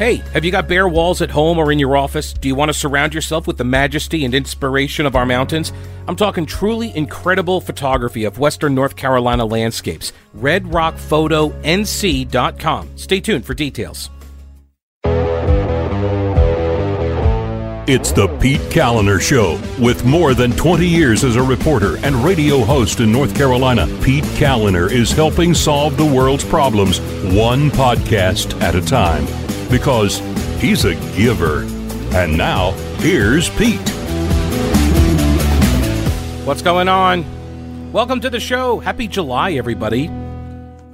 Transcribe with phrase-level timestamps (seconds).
[0.00, 2.32] Hey, have you got bare walls at home or in your office?
[2.32, 5.74] Do you want to surround yourself with the majesty and inspiration of our mountains?
[6.08, 10.14] I'm talking truly incredible photography of Western North Carolina landscapes.
[10.38, 12.96] RedRockPhotoNC.com.
[12.96, 14.08] Stay tuned for details.
[17.86, 19.60] It's the Pete Kaliner Show.
[19.78, 24.24] With more than 20 years as a reporter and radio host in North Carolina, Pete
[24.24, 27.00] Kaliner is helping solve the world's problems
[27.34, 29.26] one podcast at a time
[29.70, 30.18] because
[30.60, 31.62] he's a giver.
[32.12, 33.88] And now, here's Pete.
[36.44, 37.92] What's going on?
[37.92, 38.80] Welcome to the show.
[38.80, 40.08] Happy July, everybody.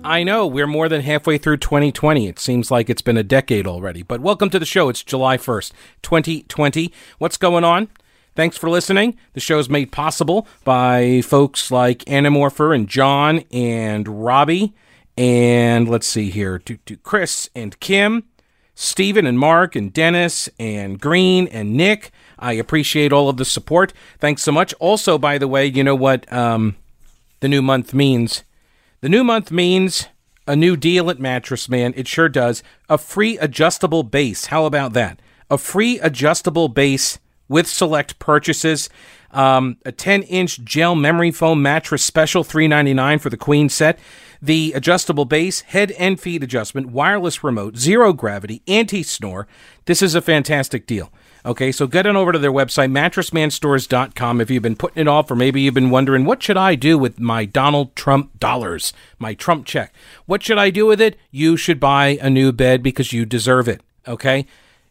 [0.04, 2.28] I know we're more than halfway through 2020.
[2.28, 4.88] It seems like it's been a decade already, but welcome to the show.
[4.88, 5.72] It's July 1st,
[6.02, 6.92] 2020.
[7.18, 7.88] What's going on?
[8.36, 9.16] Thanks for listening.
[9.32, 14.74] The show's made possible by folks like Animorpher and John and Robbie
[15.18, 18.24] and let's see here, to, to Chris and Kim
[18.78, 22.10] Stephen and Mark and Dennis and Green and Nick.
[22.38, 23.94] I appreciate all of the support.
[24.18, 24.74] Thanks so much.
[24.74, 26.76] Also, by the way, you know what um,
[27.40, 28.44] the new month means?
[29.00, 30.08] The new month means
[30.46, 31.94] a new deal at Mattress Man.
[31.96, 32.62] It sure does.
[32.90, 34.46] A free adjustable base.
[34.46, 35.20] How about that?
[35.50, 38.90] A free adjustable base with select purchases.
[39.30, 43.98] Um, a 10 inch gel memory foam mattress special, $3.99 for the queen set
[44.40, 49.46] the adjustable base, head and feet adjustment, wireless remote, zero gravity, anti snore.
[49.86, 51.12] This is a fantastic deal.
[51.46, 55.30] Okay, so get on over to their website, mattressmanstores.com, if you've been putting it off,
[55.30, 59.32] or maybe you've been wondering, what should I do with my Donald Trump dollars, my
[59.32, 59.94] Trump check?
[60.26, 61.16] What should I do with it?
[61.30, 63.80] You should buy a new bed because you deserve it.
[64.08, 64.44] Okay?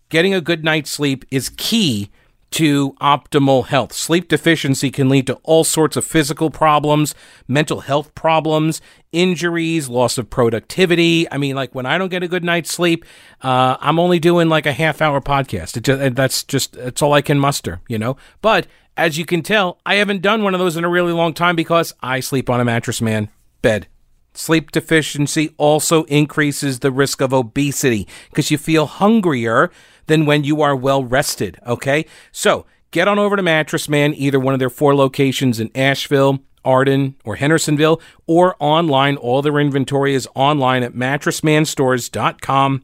[0.07, 2.09] Getting a good night's sleep is key
[2.55, 3.91] to optimal health.
[3.91, 7.13] Sleep deficiency can lead to all sorts of physical problems,
[7.49, 11.29] mental health problems, injuries, loss of productivity.
[11.29, 13.03] I mean, like when I don't get a good night's sleep,
[13.41, 15.75] uh, I'm only doing like a half hour podcast.
[15.75, 18.15] It just, that's just, that's all I can muster, you know?
[18.41, 21.33] But as you can tell, I haven't done one of those in a really long
[21.33, 23.29] time because I sleep on a mattress man
[23.61, 23.87] bed.
[24.33, 29.71] Sleep deficiency also increases the risk of obesity because you feel hungrier
[30.07, 31.59] than when you are well rested.
[31.65, 32.05] Okay.
[32.31, 36.39] So get on over to Mattress Man, either one of their four locations in Asheville,
[36.63, 39.17] Arden, or Hendersonville, or online.
[39.17, 42.83] All their inventory is online at mattressmanstores.com.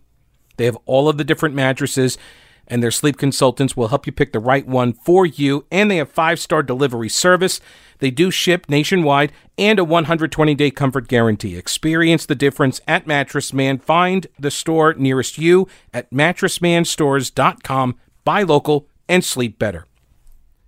[0.57, 2.17] They have all of the different mattresses
[2.71, 5.65] and their sleep consultants will help you pick the right one for you.
[5.69, 7.59] And they have five star delivery service.
[7.99, 11.57] They do ship nationwide and a 120 day comfort guarantee.
[11.57, 13.77] Experience the difference at Mattress Man.
[13.77, 17.95] Find the store nearest you at mattressmanstores.com.
[18.23, 19.85] Buy local and sleep better.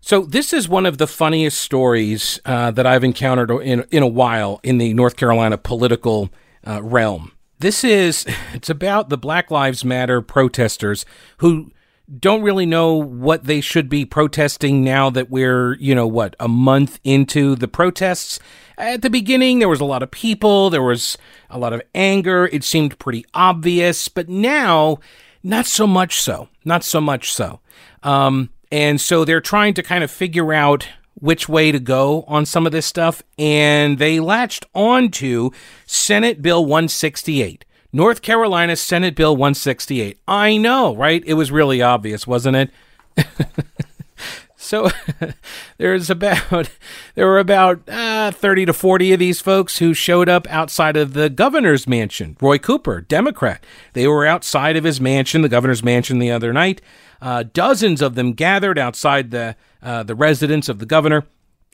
[0.01, 4.07] So this is one of the funniest stories uh, that I've encountered in in a
[4.07, 6.29] while in the North Carolina political
[6.67, 7.31] uh, realm.
[7.59, 11.05] This is it's about the Black Lives Matter protesters
[11.37, 11.71] who
[12.19, 16.47] don't really know what they should be protesting now that we're, you know, what, a
[16.47, 18.39] month into the protests.
[18.77, 21.17] At the beginning, there was a lot of people, there was
[21.49, 22.49] a lot of anger.
[22.51, 24.99] It seemed pretty obvious, but now,
[25.43, 26.49] not so much so.
[26.65, 27.59] Not so much so.
[28.01, 32.45] Um, and so they're trying to kind of figure out which way to go on
[32.45, 35.51] some of this stuff, and they latched onto
[35.85, 37.63] Senate Bill 168
[37.95, 40.17] North Carolina Senate Bill 168.
[40.27, 41.23] I know, right?
[41.27, 42.71] It was really obvious, wasn't it?
[44.57, 44.89] so
[45.77, 46.71] there's about
[47.15, 51.13] there were about uh, 30 to 40 of these folks who showed up outside of
[51.13, 52.35] the governor's mansion.
[52.41, 53.63] Roy Cooper, Democrat.
[53.93, 56.81] They were outside of his mansion, the governor's mansion, the other night.
[57.21, 61.25] Uh, dozens of them gathered outside the uh, the residence of the governor,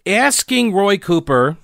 [0.05, 1.55] asking Roy Cooper.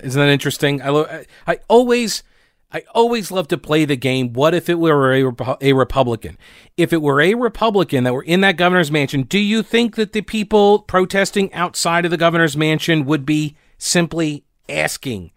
[0.00, 0.82] Isn't that interesting?
[0.82, 2.22] I lo- I always
[2.72, 4.32] I always love to play the game.
[4.32, 6.36] What if it were a, a Republican?
[6.76, 10.12] If it were a Republican that were in that governor's mansion, do you think that
[10.12, 15.30] the people protesting outside of the governor's mansion would be simply asking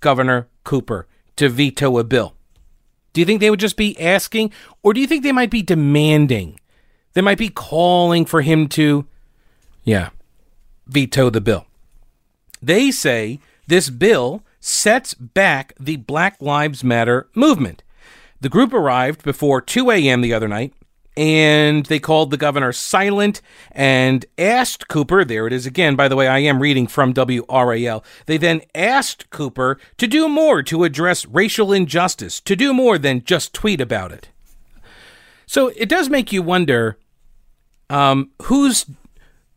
[0.00, 1.06] Governor Cooper
[1.36, 2.34] to veto a bill?
[3.12, 5.62] Do you think they would just be asking, or do you think they might be
[5.62, 6.58] demanding?
[7.12, 9.06] They might be calling for him to,
[9.84, 10.10] yeah,
[10.86, 11.66] veto the bill.
[12.60, 17.82] They say this bill sets back the Black Lives Matter movement.
[18.40, 20.20] The group arrived before 2 a.m.
[20.20, 20.72] the other night,
[21.16, 23.42] and they called the governor silent
[23.72, 28.04] and asked Cooper, there it is again, by the way, I am reading from WRAL.
[28.26, 33.24] They then asked Cooper to do more to address racial injustice, to do more than
[33.24, 34.28] just tweet about it.
[35.44, 36.98] So it does make you wonder
[37.90, 38.86] um, whose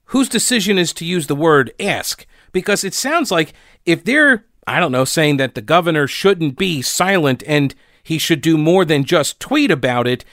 [0.10, 3.54] whose decision is to use the word ask because it sounds like
[3.86, 8.42] if they're I don't know, saying that the governor shouldn't be silent and he should
[8.42, 10.26] do more than just tweet about it.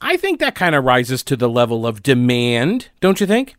[0.00, 3.56] I think that kind of rises to the level of demand, don't you think?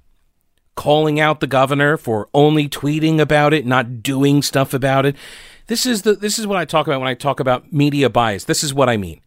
[0.76, 5.16] Calling out the governor for only tweeting about it, not doing stuff about it.
[5.68, 8.46] This is the this is what I talk about when I talk about media bias.
[8.46, 9.22] This is what I mean.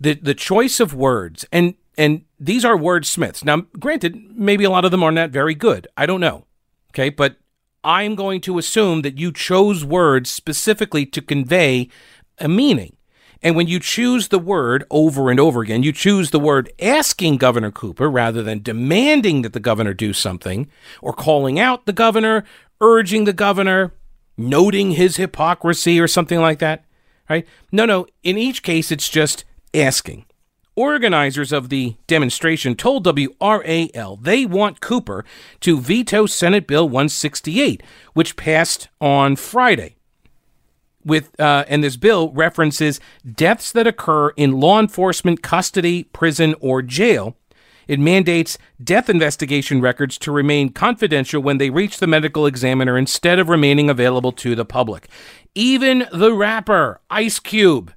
[0.00, 3.44] The the choice of words and and these are wordsmiths.
[3.44, 5.86] Now, granted, maybe a lot of them are not very good.
[5.96, 6.46] I don't know.
[6.90, 7.36] Okay, but
[7.84, 11.88] I'm going to assume that you chose words specifically to convey
[12.38, 12.96] a meaning.
[13.42, 17.36] And when you choose the word over and over again, you choose the word asking
[17.36, 20.66] Governor Cooper rather than demanding that the governor do something
[21.02, 22.44] or calling out the governor,
[22.80, 23.92] urging the governor,
[24.38, 26.86] noting his hypocrisy or something like that,
[27.28, 27.46] right?
[27.70, 28.06] No, no.
[28.22, 29.44] In each case, it's just
[29.74, 30.24] asking.
[30.76, 35.24] Organizers of the demonstration told WRAL they want Cooper
[35.60, 37.80] to veto Senate Bill 168,
[38.12, 39.94] which passed on Friday.
[41.04, 42.98] With uh, and this bill references
[43.30, 47.36] deaths that occur in law enforcement custody, prison, or jail.
[47.86, 53.38] It mandates death investigation records to remain confidential when they reach the medical examiner instead
[53.38, 55.08] of remaining available to the public.
[55.54, 57.92] Even the rapper Ice Cube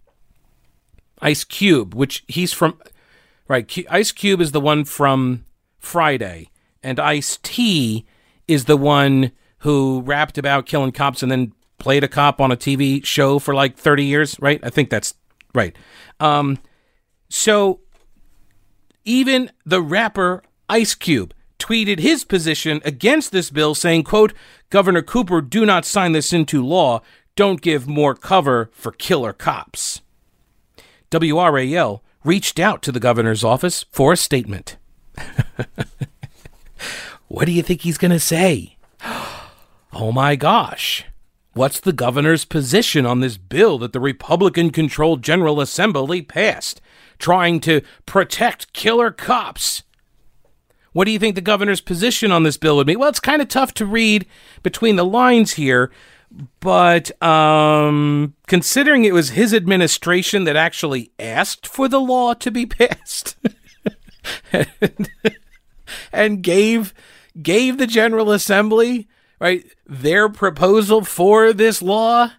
[1.22, 2.80] Ice Cube, which he's from,
[3.48, 3.72] right?
[3.90, 5.46] Ice Cube is the one from
[5.80, 6.50] Friday,
[6.84, 8.06] and Ice T
[8.48, 12.58] is the one who rapped about killing cops and then played a cop on a
[12.58, 14.60] TV show for like 30 years, right?
[14.64, 15.14] I think that's
[15.54, 15.76] right.
[16.20, 16.60] Um,
[17.30, 17.82] so
[19.06, 24.34] even the rapper Ice Cube tweeted his position against this bill saying, quote,
[24.70, 27.02] Governor Cooper, do not sign this into law.
[27.36, 30.02] Don't give more cover for killer cops.
[31.12, 34.78] WRAL reached out to the governor's office for a statement.
[37.28, 38.78] what do you think he's going to say?
[39.94, 41.06] Oh my gosh.
[41.54, 46.82] What's the governor's position on this bill that the Republican controlled General Assembly passed,
[47.18, 49.82] trying to protect killer cops?
[50.92, 52.96] What do you think the governor's position on this bill would be?
[52.96, 54.28] Well, it's kind of tough to read
[54.62, 55.90] between the lines here,
[56.60, 62.66] but um, considering it was his administration that actually asked for the law to be
[62.66, 63.36] passed
[64.52, 65.10] and,
[66.12, 66.94] and gave
[67.42, 69.08] gave the General Assembly
[69.40, 72.32] right their proposal for this law,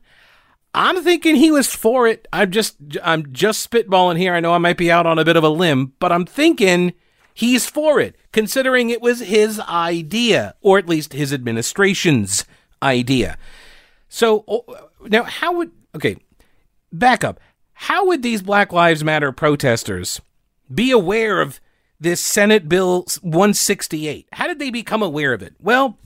[0.74, 2.28] I'm thinking he was for it.
[2.32, 4.34] I'm just I'm just spitballing here.
[4.34, 6.92] I know I might be out on a bit of a limb, but I'm thinking
[7.32, 12.44] he's for it, considering it was his idea, or at least his administration's
[12.82, 13.38] idea.
[14.08, 14.64] So oh,
[15.06, 16.16] now, how would okay?
[16.92, 17.40] Back up.
[17.72, 20.20] How would these Black Lives Matter protesters
[20.72, 21.60] be aware of
[22.00, 24.28] this Senate Bill 168?
[24.32, 25.54] How did they become aware of it?
[25.60, 25.96] Well,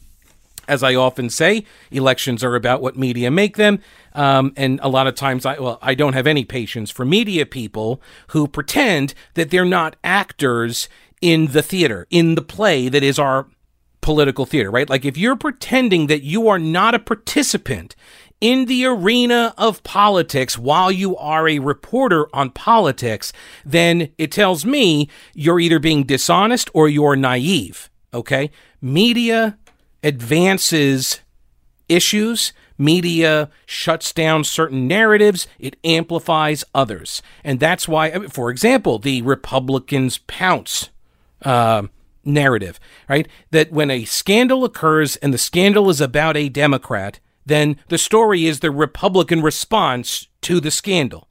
[0.68, 3.80] as I often say, elections are about what media make them.
[4.14, 7.46] Um, and a lot of times, I well, I don't have any patience for media
[7.46, 10.88] people who pretend that they're not actors
[11.20, 13.46] in the theater, in the play that is our
[14.02, 14.90] political theater, right?
[14.90, 17.96] Like if you're pretending that you are not a participant
[18.42, 23.32] in the arena of politics while you are a reporter on politics,
[23.64, 27.88] then it tells me you're either being dishonest or you're naive.
[28.12, 28.50] Okay.
[28.82, 29.56] Media
[30.02, 31.20] advances
[31.88, 32.52] issues.
[32.76, 35.46] Media shuts down certain narratives.
[35.60, 37.22] It amplifies others.
[37.44, 40.90] And that's why, for example, the Republicans pounce.
[41.42, 41.84] Uh,
[42.24, 43.28] narrative, right?
[43.50, 48.46] That when a scandal occurs and the scandal is about a Democrat, then the story
[48.46, 51.28] is the Republican response to the scandal.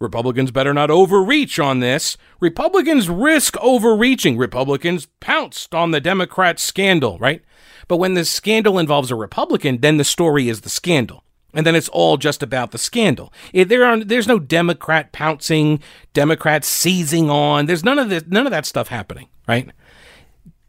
[0.00, 2.16] Republicans better not overreach on this.
[2.40, 4.36] Republicans risk overreaching.
[4.36, 7.42] Republicans pounced on the Democrat scandal, right?
[7.86, 11.22] But when the scandal involves a Republican, then the story is the scandal.
[11.52, 13.32] And then it's all just about the scandal.
[13.54, 15.80] Eh, there are, there's no Democrat pouncing,
[16.12, 17.66] Democrats seizing on.
[17.66, 19.70] There's none of this, none of that stuff happening, right?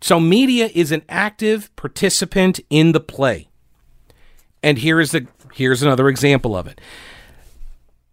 [0.06, 3.48] So media is an active participant in the play.
[4.62, 6.80] And here is the here's another example of it.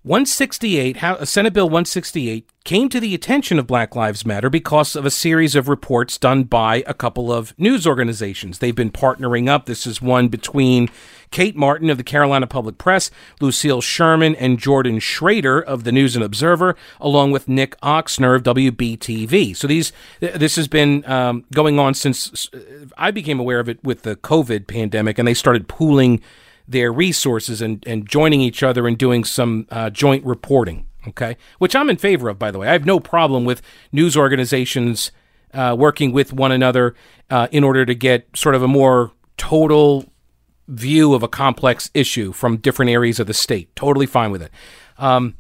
[0.04, 5.06] 168, how, Senate Bill 168 came to the attention of Black Lives Matter because of
[5.06, 8.59] a series of reports done by a couple of news organizations.
[8.59, 9.66] They've been partnering up.
[9.66, 10.88] This is one between
[11.30, 16.16] Kate Martin of the Carolina Public Press, Lucille Sherman, and Jordan Schrader of the News
[16.16, 19.56] and Observer, along with Nick Ochsner of WBTV.
[19.56, 22.50] So these this has been um, going on since
[22.99, 26.21] I became aware of it with the COVID pandemic, and they started pooling
[26.66, 30.87] their resources and, and joining each other and doing some uh, joint reporting.
[31.09, 32.69] Okay, which I'm in favor of, by the way.
[32.69, 35.11] I have no problem with news organizations
[35.52, 36.95] uh, working with one another
[37.28, 40.04] uh, in order to get sort of a more total
[40.69, 43.75] view of a complex issue from different areas of the state.
[43.75, 44.52] Totally fine with it.
[44.97, 45.35] Um,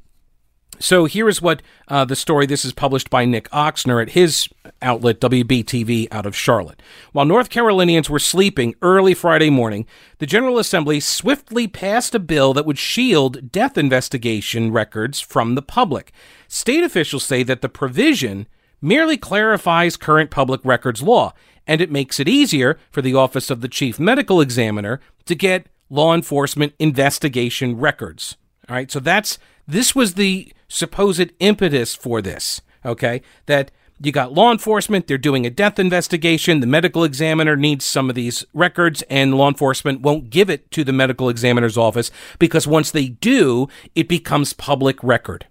[0.82, 2.44] So here is what uh, the story.
[2.44, 4.48] This is published by Nick Ochsner at his
[4.82, 6.82] outlet WBTV out of Charlotte.
[7.12, 9.86] While North Carolinians were sleeping early Friday morning,
[10.18, 15.62] the General Assembly swiftly passed a bill that would shield death investigation records from the
[15.62, 16.10] public.
[16.48, 18.48] State officials say that the provision
[18.80, 21.32] merely clarifies current public records law,
[21.64, 25.68] and it makes it easier for the Office of the Chief Medical Examiner to get
[25.88, 28.36] law enforcement investigation records.
[28.68, 33.22] All right, so that's this was the supposed impetus for this, okay?
[33.46, 38.08] That you got law enforcement, they're doing a death investigation, the medical examiner needs some
[38.08, 42.66] of these records, and law enforcement won't give it to the medical examiner's office because
[42.66, 45.46] once they do, it becomes public record.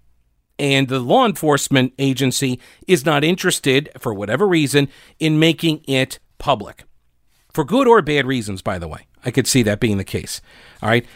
[0.58, 4.88] And the law enforcement agency is not interested, for whatever reason,
[5.18, 6.84] in making it public.
[7.52, 9.06] For good or bad reasons, by the way.
[9.24, 10.40] I could see that being the case.
[10.82, 11.06] All right.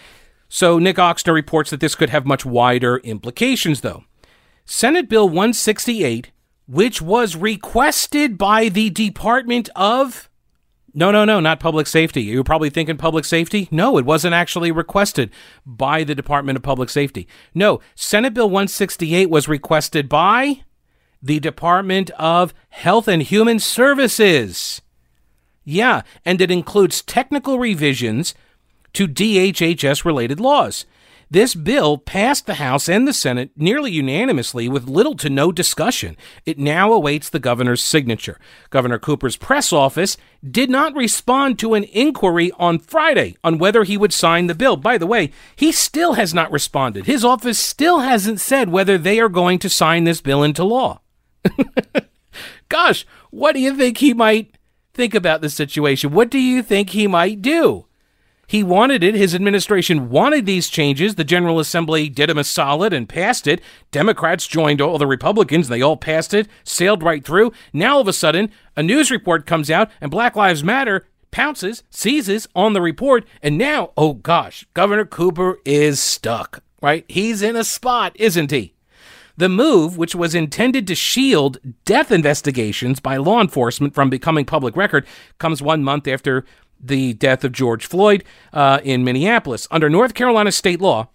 [0.48, 4.04] So Nick Ochsner reports that this could have much wider implications, though.
[4.64, 6.30] Senate Bill 168,
[6.66, 10.28] which was requested by the Department of.
[10.94, 12.22] No, no, no, not public safety.
[12.22, 13.68] You were probably thinking public safety?
[13.70, 15.30] No, it wasn't actually requested
[15.66, 17.28] by the Department of Public Safety.
[17.54, 20.62] No, Senate Bill 168 was requested by
[21.22, 24.80] the Department of Health and Human Services.
[25.64, 28.34] Yeah, and it includes technical revisions
[28.96, 30.86] to DHHS related laws.
[31.30, 36.16] This bill passed the House and the Senate nearly unanimously with little to no discussion.
[36.46, 38.38] It now awaits the governor's signature.
[38.70, 40.16] Governor Cooper's press office
[40.48, 44.78] did not respond to an inquiry on Friday on whether he would sign the bill.
[44.78, 47.04] By the way, he still has not responded.
[47.04, 51.00] His office still hasn't said whether they are going to sign this bill into law.
[52.70, 54.56] Gosh, what do you think he might
[54.94, 56.12] think about the situation?
[56.12, 57.86] What do you think he might do?
[58.46, 59.14] He wanted it.
[59.14, 61.16] His administration wanted these changes.
[61.16, 63.60] The General Assembly did him a solid and passed it.
[63.90, 65.68] Democrats joined all the Republicans.
[65.68, 67.52] They all passed it, sailed right through.
[67.72, 71.82] Now, all of a sudden, a news report comes out, and Black Lives Matter pounces,
[71.90, 77.04] seizes on the report, and now, oh gosh, Governor Cooper is stuck, right?
[77.08, 78.72] He's in a spot, isn't he?
[79.36, 84.76] The move, which was intended to shield death investigations by law enforcement from becoming public
[84.76, 85.06] record,
[85.38, 86.46] comes one month after
[86.80, 89.66] the death of George Floyd uh, in Minneapolis.
[89.70, 91.08] Under North Carolina state law,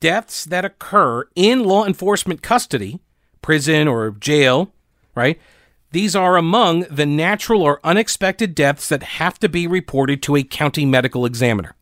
[0.00, 3.00] deaths that occur in law enforcement custody,
[3.40, 4.72] prison or jail,
[5.14, 5.40] right?
[5.92, 10.42] These are among the natural or unexpected deaths that have to be reported to a
[10.42, 11.76] county medical examiner,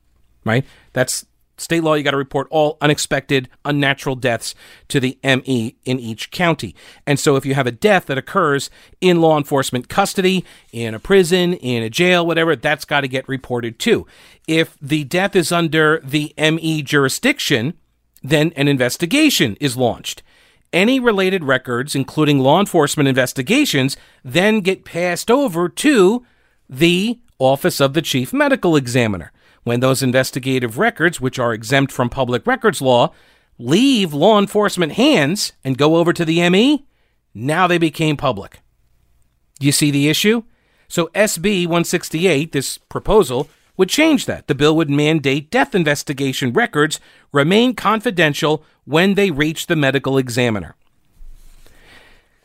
[0.44, 0.66] right?
[0.92, 1.24] That's
[1.58, 4.54] State law, you got to report all unexpected, unnatural deaths
[4.88, 6.74] to the ME in each county.
[7.06, 10.98] And so if you have a death that occurs in law enforcement custody, in a
[10.98, 14.06] prison, in a jail, whatever, that's got to get reported too.
[14.48, 17.74] If the death is under the ME jurisdiction,
[18.22, 20.22] then an investigation is launched.
[20.72, 26.24] Any related records, including law enforcement investigations, then get passed over to
[26.68, 29.31] the Office of the Chief Medical Examiner
[29.64, 33.12] when those investigative records, which are exempt from public records law,
[33.58, 36.86] leave law enforcement hands and go over to the ME,
[37.34, 38.60] now they became public.
[39.60, 40.42] You see the issue?
[40.88, 44.48] So SB 168, this proposal, would change that.
[44.48, 47.00] The bill would mandate death investigation records
[47.32, 50.74] remain confidential when they reach the medical examiner.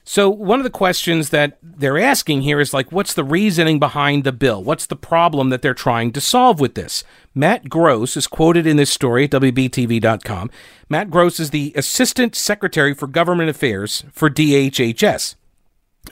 [0.09, 4.23] So, one of the questions that they're asking here is like, what's the reasoning behind
[4.23, 4.63] the bill?
[4.63, 7.03] What's the problem that they're trying to solve with this?
[7.35, 10.49] Matt Gross is quoted in this story at WBTV.com.
[10.87, 15.35] Matt Gross is the Assistant Secretary for Government Affairs for DHHS.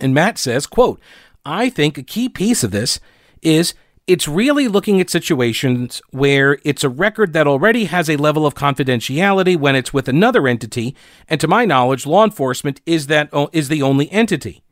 [0.02, 1.00] And Matt says, quote,
[1.46, 3.00] I think a key piece of this
[3.42, 3.76] is
[4.08, 8.54] it's really looking at situations where it's a record that already has a level of
[8.54, 10.96] confidentiality when it's with another entity,
[11.28, 14.64] and to my knowledge, law enforcement is that is the only entity.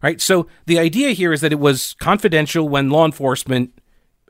[0.00, 0.20] Right?
[0.20, 3.76] So the idea here is that it was confidential when law enforcement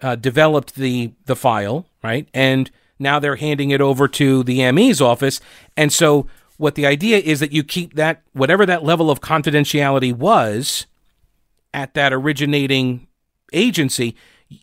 [0.01, 2.27] uh, developed the the file, right?
[2.33, 5.41] And now they're handing it over to the ME's office,
[5.77, 6.27] and so
[6.57, 10.87] what the idea is that you keep that whatever that level of confidentiality was
[11.75, 13.07] at that originating
[13.53, 14.17] agency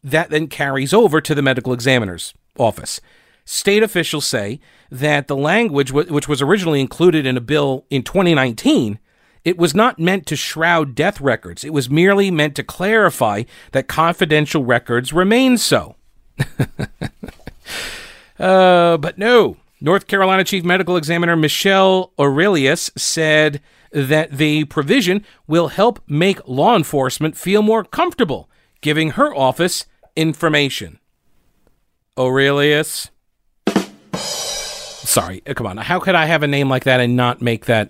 [0.03, 3.01] that then carries over to the medical examiner's office.
[3.45, 8.99] State officials say that the language, which was originally included in a bill in 2019,
[9.43, 11.63] it was not meant to shroud death records.
[11.63, 15.95] It was merely meant to clarify that confidential records remain so.
[18.39, 19.57] uh, but no.
[19.79, 23.61] North Carolina Chief Medical Examiner Michelle Aurelius said
[23.91, 28.49] that the provision will help make law enforcement feel more comfortable
[28.85, 30.99] giving her office information.
[32.19, 33.09] Aurelius.
[34.13, 35.77] Sorry, uh, come on.
[35.77, 37.89] How could I have a name like that and not make that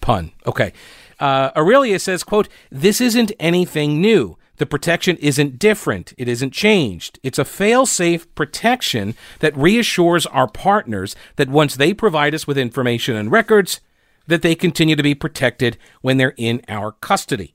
[0.00, 0.32] pun?
[0.44, 0.72] Okay.
[1.20, 4.36] Uh, Aurelia says, quote, this isn't anything new.
[4.56, 6.12] The protection isn't different.
[6.18, 7.20] It isn't changed.
[7.22, 12.58] It's a fail safe protection that reassures our partners that once they provide us with
[12.58, 13.80] information and records,
[14.26, 17.54] that they continue to be protected when they're in our custody.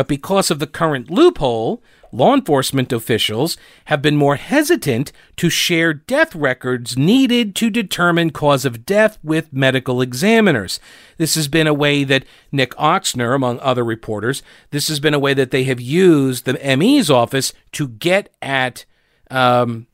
[0.00, 5.92] But because of the current loophole, law enforcement officials have been more hesitant to share
[5.92, 10.80] death records needed to determine cause of death with medical examiners.
[11.18, 15.18] This has been a way that Nick Ochsner, among other reporters, this has been a
[15.18, 18.86] way that they have used the ME's office to get at
[19.30, 19.86] um,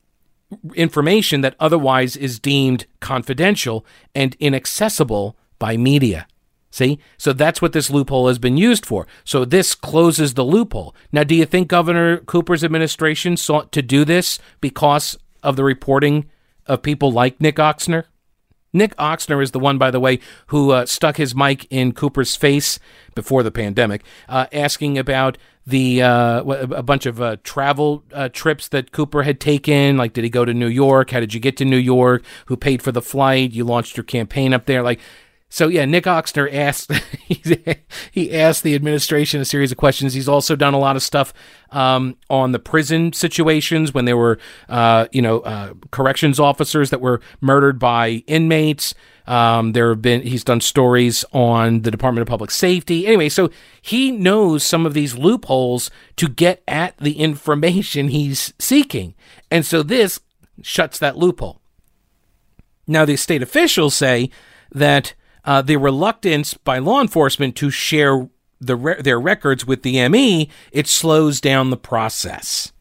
[0.73, 3.85] information that otherwise is deemed confidential
[4.15, 6.27] and inaccessible by media.
[6.69, 6.99] See?
[7.17, 9.07] So that's what this loophole has been used for.
[9.23, 10.93] So this closes the loophole.
[11.11, 16.29] Now, do you think Governor Cooper's administration sought to do this because of the reporting
[16.65, 18.03] of people like Nick Ochsner?
[18.73, 22.35] Nick Ochsner is the one, by the way, who uh, stuck his mic in Cooper's
[22.35, 22.79] face
[23.15, 28.67] before the pandemic, uh, asking about the uh, a bunch of uh, travel uh, trips
[28.69, 29.97] that Cooper had taken.
[29.97, 31.11] Like, did he go to New York?
[31.11, 32.23] How did you get to New York?
[32.45, 33.51] Who paid for the flight?
[33.51, 34.81] You launched your campaign up there.
[34.81, 34.99] Like,
[35.49, 36.91] so yeah, Nick Ochsner asked
[38.11, 40.13] he asked the administration a series of questions.
[40.13, 41.33] He's also done a lot of stuff
[41.71, 46.99] um, on the prison situations when there were uh, you know uh, corrections officers that
[46.99, 48.93] were murdered by inmates.
[49.25, 53.07] Um, there have been he's done stories on the Department of Public Safety.
[53.07, 53.49] Anyway, so
[53.81, 59.15] he knows some of these loopholes to get at the information he's seeking,
[59.49, 60.19] and so this
[60.61, 61.61] shuts that loophole.
[62.85, 64.29] Now the state officials say
[64.73, 65.13] that
[65.47, 70.49] uh, the reluctance by law enforcement to share the re- their records with the ME,
[70.71, 72.73] it slows down the process.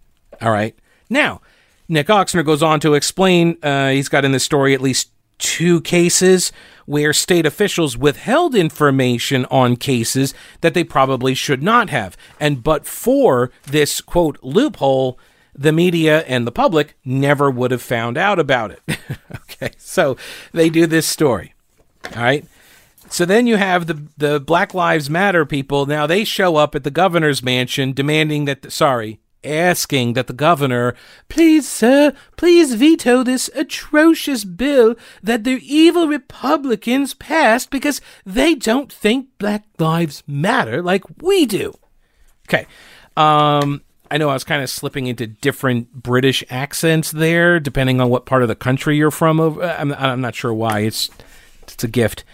[0.43, 0.77] All right.
[1.09, 1.41] Now,
[1.89, 5.81] Nick Ochsner goes on to explain uh, he's got in this story at least two
[5.83, 6.51] cases
[6.87, 12.17] where state officials withheld information on cases that they probably should not have.
[12.41, 15.21] And but for this quote loophole,
[15.55, 18.81] the media and the public never would have found out about it.
[19.37, 20.17] okay, so
[20.53, 21.55] they do this story.
[22.15, 22.45] All right.
[23.09, 25.87] So then you have the the Black Lives Matter people.
[25.87, 30.95] Now they show up at the governor's mansion demanding that sorry, asking that the governor,
[31.29, 38.93] please sir, please veto this atrocious bill that the evil Republicans passed because they don't
[38.93, 41.75] think Black Lives Matter like we do.
[42.49, 42.67] Okay.
[43.17, 48.09] Um I know I was kind of slipping into different British accents there, depending on
[48.09, 49.41] what part of the country you're from.
[49.41, 50.81] I'm, I'm not sure why.
[50.81, 51.11] It's
[51.63, 52.25] it's a gift.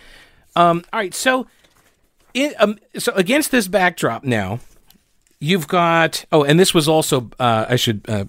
[0.54, 1.46] Um, all right, so
[2.34, 4.60] it, um, so against this backdrop now,
[5.40, 8.24] you've got oh, and this was also uh, I should uh,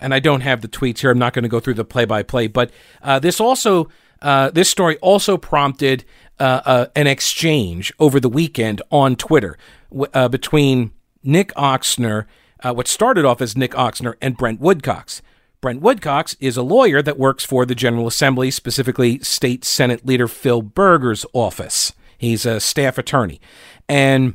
[0.00, 1.10] and I don't have the tweets here.
[1.10, 2.70] I'm not going to go through the play by play, but
[3.02, 3.88] uh, this also
[4.22, 6.04] uh, this story also prompted
[6.38, 9.56] uh, uh, an exchange over the weekend on Twitter
[9.90, 12.26] w- between Nick Ochsner,
[12.62, 15.22] what started off as Nick Ochsner and Brent Woodcox.
[15.60, 20.26] Brent Woodcox is a lawyer that works for the General Assembly, specifically State Senate Leader
[20.26, 21.92] Phil Berger's office.
[22.16, 23.40] He's a staff attorney.
[23.88, 24.34] And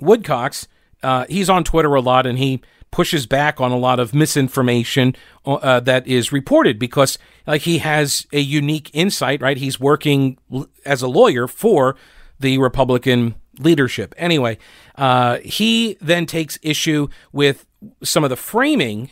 [0.00, 0.66] Woodcox,
[1.02, 5.14] uh, he's on Twitter a lot and he pushes back on a lot of misinformation
[5.44, 9.58] uh, that is reported because like he has a unique insight, right?
[9.58, 10.38] He's working
[10.86, 11.96] as a lawyer for
[12.40, 14.14] the Republican leadership.
[14.16, 14.56] Anyway,
[14.94, 17.66] uh, he then takes issue with
[18.02, 19.10] some of the framing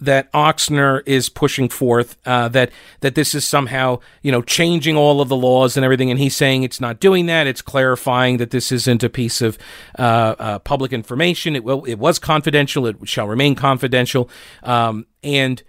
[0.00, 5.20] that Ochsner is pushing forth uh, that that this is somehow you know changing all
[5.20, 7.46] of the laws and everything, and he's saying it's not doing that.
[7.46, 9.58] It's clarifying that this isn't a piece of
[9.98, 11.56] uh, uh, public information.
[11.56, 12.86] It will it was confidential.
[12.86, 14.28] It shall remain confidential.
[14.62, 15.62] Um, and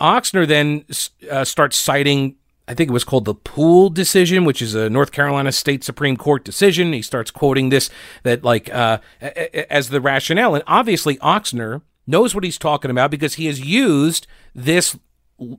[0.00, 0.84] Ochsner then
[1.30, 2.36] uh, starts citing.
[2.68, 6.16] I think it was called the Poole decision, which is a North Carolina State Supreme
[6.16, 6.92] Court decision.
[6.92, 7.90] He starts quoting this
[8.24, 8.98] that like uh,
[9.70, 14.26] as the rationale, and obviously Ochsner knows what he's talking about because he has used
[14.54, 14.96] this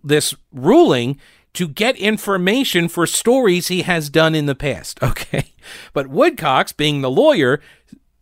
[0.04, 1.20] this ruling
[1.54, 5.00] to get information for stories he has done in the past.
[5.08, 5.54] Okay.
[5.94, 7.60] But Woodcox, being the lawyer,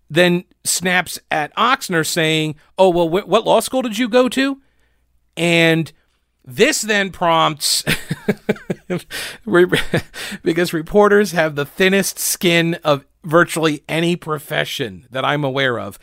[0.09, 4.61] then snaps at Ochsner saying, Oh, well, wh- what law school did you go to?
[5.37, 5.91] And
[6.43, 7.83] this then prompts,
[10.43, 15.99] because reporters have the thinnest skin of virtually any profession that I'm aware of.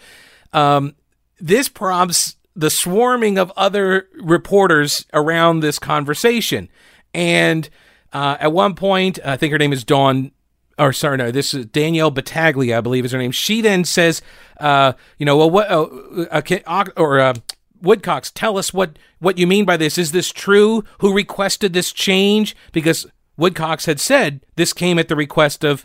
[0.52, 0.94] Um,
[1.42, 6.68] this prompts the swarming of other reporters around this conversation.
[7.12, 7.68] And
[8.12, 10.30] uh, at one point, I think her name is Dawn,
[10.78, 13.32] or sorry, no, this is Danielle Battaglia, I believe is her name.
[13.32, 14.22] She then says,
[14.60, 15.86] uh, you know, well, what, uh,
[16.30, 17.34] uh or uh,
[17.82, 19.98] Woodcox, tell us what what you mean by this.
[19.98, 20.84] Is this true?
[21.00, 22.54] Who requested this change?
[22.70, 25.84] Because Woodcox had said this came at the request of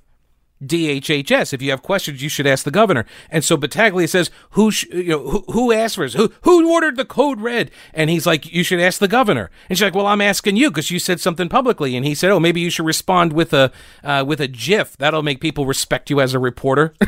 [0.63, 1.53] DHHS.
[1.53, 3.05] If you have questions, you should ask the governor.
[3.29, 6.13] And so Battaglia says, "Who, sh- you know, who, who asked for this?
[6.13, 9.77] Who, who ordered the code red?" And he's like, "You should ask the governor." And
[9.77, 12.39] she's like, "Well, I'm asking you because you said something publicly." And he said, "Oh,
[12.39, 13.71] maybe you should respond with a
[14.03, 14.97] uh, with a GIF.
[14.97, 16.93] That'll make people respect you as a reporter."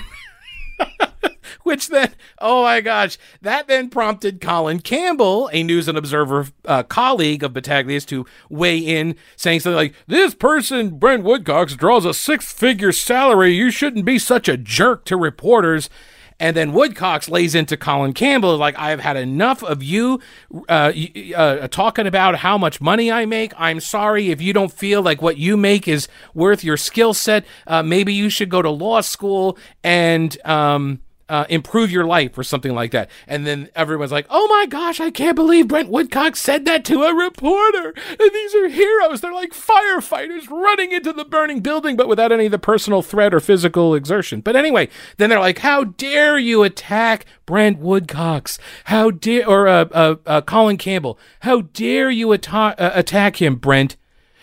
[1.69, 6.81] Which then, oh my gosh, that then prompted Colin Campbell, a News and Observer uh,
[6.81, 12.13] colleague of Battaglia's, to weigh in, saying something like, This person, Brent Woodcox, draws a
[12.15, 13.53] six figure salary.
[13.53, 15.91] You shouldn't be such a jerk to reporters.
[16.39, 20.19] And then Woodcox lays into Colin Campbell, like, I've had enough of you
[20.67, 20.91] uh,
[21.35, 23.53] uh, talking about how much money I make.
[23.57, 27.45] I'm sorry if you don't feel like what you make is worth your skill set.
[27.67, 30.35] Uh, maybe you should go to law school and.
[30.47, 33.09] Um, uh, improve your life or something like that.
[33.27, 37.03] And then everyone's like, oh my gosh, I can't believe Brent Woodcock said that to
[37.03, 37.93] a reporter.
[38.19, 39.21] And these are heroes.
[39.21, 43.33] They're like firefighters running into the burning building, but without any of the personal threat
[43.33, 44.41] or physical exertion.
[44.41, 48.57] But anyway, then they're like, how dare you attack Brent Woodcox?
[48.85, 53.55] How dare, or uh, uh, uh, Colin Campbell, how dare you atta- uh, attack him,
[53.55, 53.95] Brent?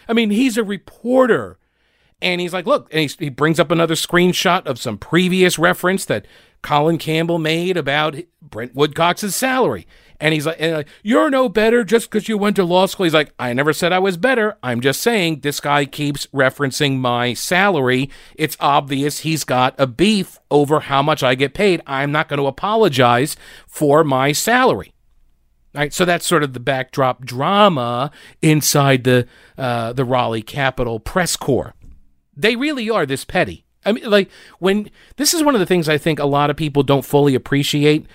[0.08, 1.58] I mean, he's a reporter.
[2.22, 6.26] And he's like, look, and he brings up another screenshot of some previous reference that
[6.62, 9.86] Colin Campbell made about Brent Woodcock's salary.
[10.18, 13.04] And he's like, and like You're no better just because you went to law school.
[13.04, 14.56] He's like, I never said I was better.
[14.62, 18.10] I'm just saying this guy keeps referencing my salary.
[18.34, 21.82] It's obvious he's got a beef over how much I get paid.
[21.86, 24.92] I'm not going to apologize for my salary.
[25.74, 29.26] Right, so that's sort of the backdrop drama inside the
[29.58, 31.74] uh, the Raleigh Capitol press corps.
[32.36, 33.64] They really are this petty.
[33.84, 36.56] I mean, like when this is one of the things I think a lot of
[36.56, 38.06] people don't fully appreciate,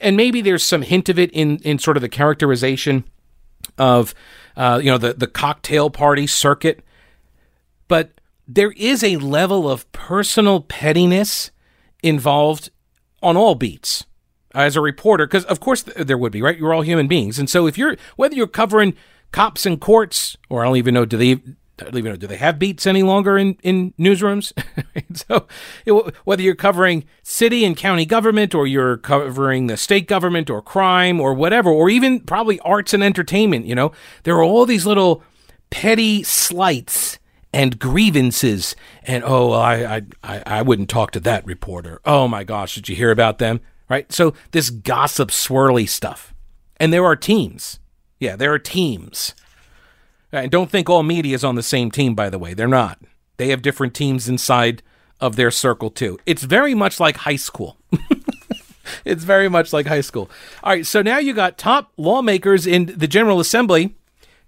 [0.00, 3.04] and maybe there's some hint of it in in sort of the characterization
[3.78, 4.14] of
[4.56, 6.82] uh, you know the the cocktail party circuit,
[7.86, 8.12] but
[8.48, 11.50] there is a level of personal pettiness
[12.02, 12.70] involved
[13.22, 14.06] on all beats
[14.54, 17.48] as a reporter because of course there would be right you're all human beings and
[17.48, 18.94] so if you're whether you're covering
[19.30, 21.40] cops and courts or i don't even know do they
[21.84, 24.52] Don't even do they have beats any longer in, in newsrooms?
[25.14, 25.46] so,
[25.86, 25.92] it,
[26.24, 31.20] whether you're covering city and county government, or you're covering the state government, or crime,
[31.20, 33.92] or whatever, or even probably arts and entertainment, you know,
[34.24, 35.22] there are all these little
[35.70, 37.18] petty slights
[37.52, 38.76] and grievances.
[39.04, 42.00] And oh, I, I, I wouldn't talk to that reporter.
[42.04, 43.60] Oh my gosh, did you hear about them?
[43.88, 44.12] Right?
[44.12, 46.32] So, this gossip swirly stuff.
[46.76, 47.80] And there are teams.
[48.20, 49.34] Yeah, there are teams
[50.32, 52.54] and don't think all media is on the same team, by the way.
[52.54, 52.98] They're not.
[53.36, 54.82] They have different teams inside
[55.20, 56.18] of their circle, too.
[56.26, 57.78] It's very much like high school.
[59.04, 60.30] it's very much like high school.
[60.62, 63.94] All right, so now you got top lawmakers in the General Assembly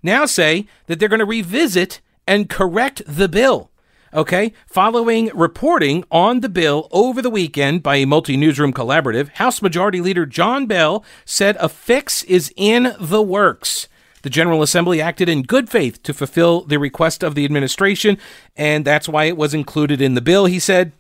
[0.02, 3.70] now say that they're going to revisit and correct the bill.
[4.14, 9.62] Okay, following reporting on the bill over the weekend by a multi newsroom collaborative, House
[9.62, 13.88] Majority Leader John Bell said a fix is in the works.
[14.22, 18.18] The General Assembly acted in good faith to fulfill the request of the administration,
[18.56, 20.92] and that's why it was included in the bill, he said.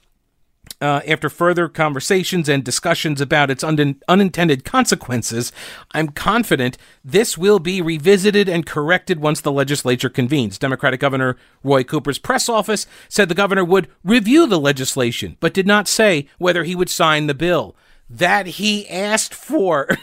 [0.80, 5.52] Uh, after further conversations and discussions about its un- unintended consequences,
[5.92, 10.58] I'm confident this will be revisited and corrected once the legislature convenes.
[10.58, 15.66] Democratic Governor Roy Cooper's press office said the governor would review the legislation, but did
[15.66, 17.76] not say whether he would sign the bill.
[18.08, 19.88] That he asked for.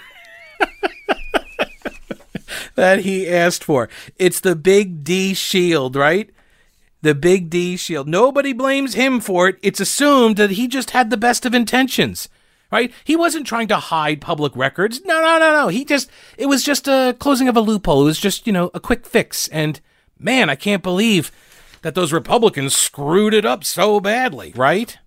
[2.80, 3.90] that he asked for.
[4.18, 6.30] It's the big D shield, right?
[7.02, 8.08] The big D shield.
[8.08, 9.60] Nobody blames him for it.
[9.62, 12.30] It's assumed that he just had the best of intentions,
[12.72, 12.92] right?
[13.04, 15.02] He wasn't trying to hide public records.
[15.04, 15.68] No, no, no, no.
[15.68, 18.04] He just, it was just a closing of a loophole.
[18.04, 19.48] It was just, you know, a quick fix.
[19.50, 19.82] And
[20.18, 21.32] man, I can't believe
[21.82, 24.98] that those Republicans screwed it up so badly, right?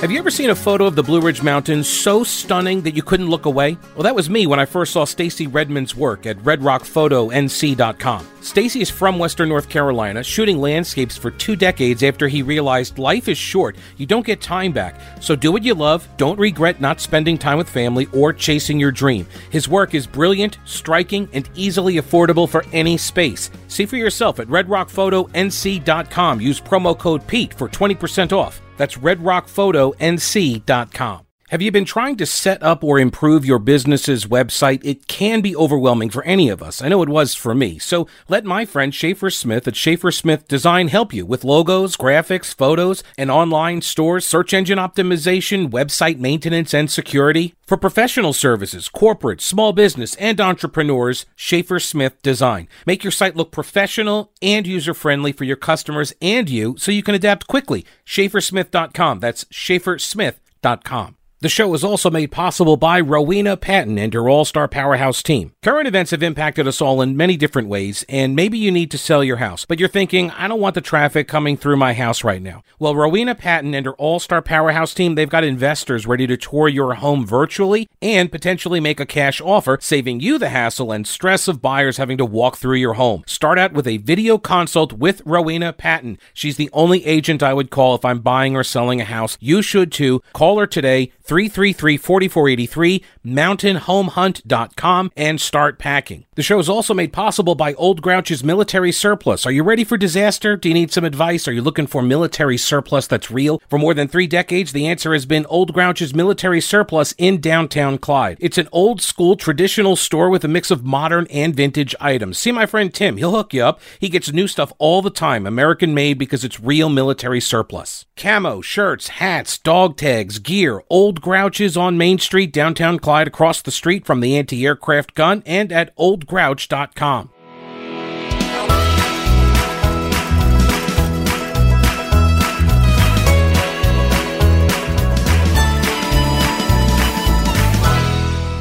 [0.00, 3.02] Have you ever seen a photo of the Blue Ridge Mountains so stunning that you
[3.02, 3.76] couldn't look away?
[3.96, 8.28] Well, that was me when I first saw Stacy Redmond's work at redrockphotonc.com.
[8.48, 13.28] Stacy is from Western North Carolina, shooting landscapes for two decades after he realized life
[13.28, 13.76] is short.
[13.98, 14.98] You don't get time back.
[15.20, 16.08] So do what you love.
[16.16, 19.26] Don't regret not spending time with family or chasing your dream.
[19.50, 23.50] His work is brilliant, striking, and easily affordable for any space.
[23.68, 26.40] See for yourself at redrockphotonc.com.
[26.40, 28.62] Use promo code PETE for 20% off.
[28.78, 31.27] That's redrockphotonc.com.
[31.50, 34.84] Have you been trying to set up or improve your business's website?
[34.84, 36.82] It can be overwhelming for any of us.
[36.82, 37.78] I know it was for me.
[37.78, 42.54] So let my friend Schaefer Smith at Schaefer Smith Design help you with logos, graphics,
[42.54, 47.54] photos, and online stores, search engine optimization, website maintenance, and security.
[47.66, 52.68] For professional services, corporate, small business, and entrepreneurs, Schaefer Smith Design.
[52.84, 57.02] Make your site look professional and user friendly for your customers and you so you
[57.02, 57.86] can adapt quickly.
[58.04, 59.20] SchaeferSmith.com.
[59.20, 61.17] That's SchaeferSmith.com.
[61.40, 65.52] The show is also made possible by Rowena Patton and her All Star Powerhouse team.
[65.62, 68.98] Current events have impacted us all in many different ways, and maybe you need to
[68.98, 72.24] sell your house, but you're thinking, I don't want the traffic coming through my house
[72.24, 72.64] right now.
[72.80, 76.66] Well, Rowena Patton and her All Star Powerhouse team, they've got investors ready to tour
[76.66, 81.46] your home virtually and potentially make a cash offer, saving you the hassle and stress
[81.46, 83.22] of buyers having to walk through your home.
[83.28, 86.18] Start out with a video consult with Rowena Patton.
[86.34, 89.38] She's the only agent I would call if I'm buying or selling a house.
[89.38, 90.20] You should too.
[90.32, 91.12] Call her today.
[91.28, 96.24] 333 4483, mountainhomehunt.com, and start packing.
[96.34, 99.44] The show is also made possible by Old Grouch's Military Surplus.
[99.44, 100.56] Are you ready for disaster?
[100.56, 101.46] Do you need some advice?
[101.46, 103.60] Are you looking for military surplus that's real?
[103.68, 107.98] For more than three decades, the answer has been Old Grouch's Military Surplus in downtown
[107.98, 108.38] Clyde.
[108.40, 112.38] It's an old school traditional store with a mix of modern and vintage items.
[112.38, 113.80] See my friend Tim, he'll hook you up.
[113.98, 118.06] He gets new stuff all the time, American made because it's real military surplus.
[118.16, 123.70] Camo, shirts, hats, dog tags, gear, old Grouch's on Main Street, downtown Clyde, across the
[123.70, 127.30] street from the anti aircraft gun, and at oldgrouch.com.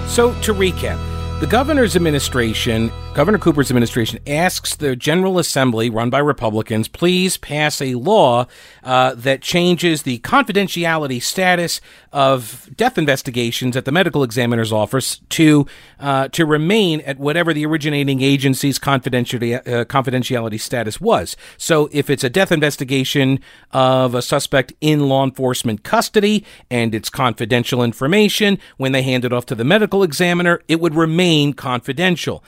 [0.08, 6.20] So, to recap, the governor's administration, Governor Cooper's administration, asks the General Assembly, run by
[6.20, 8.46] Republicans, please pass a law
[8.84, 11.82] uh, that changes the confidentiality status
[12.14, 15.66] of death investigations at the medical examiner's office to
[16.00, 21.36] uh, to remain at whatever the originating agency's confidentiality uh, confidentiality status was.
[21.58, 23.40] So, if it's a death investigation
[23.72, 29.34] of a suspect in law enforcement custody and it's confidential information, when they hand it
[29.34, 32.44] off to the medical examiner, it would remain confidential.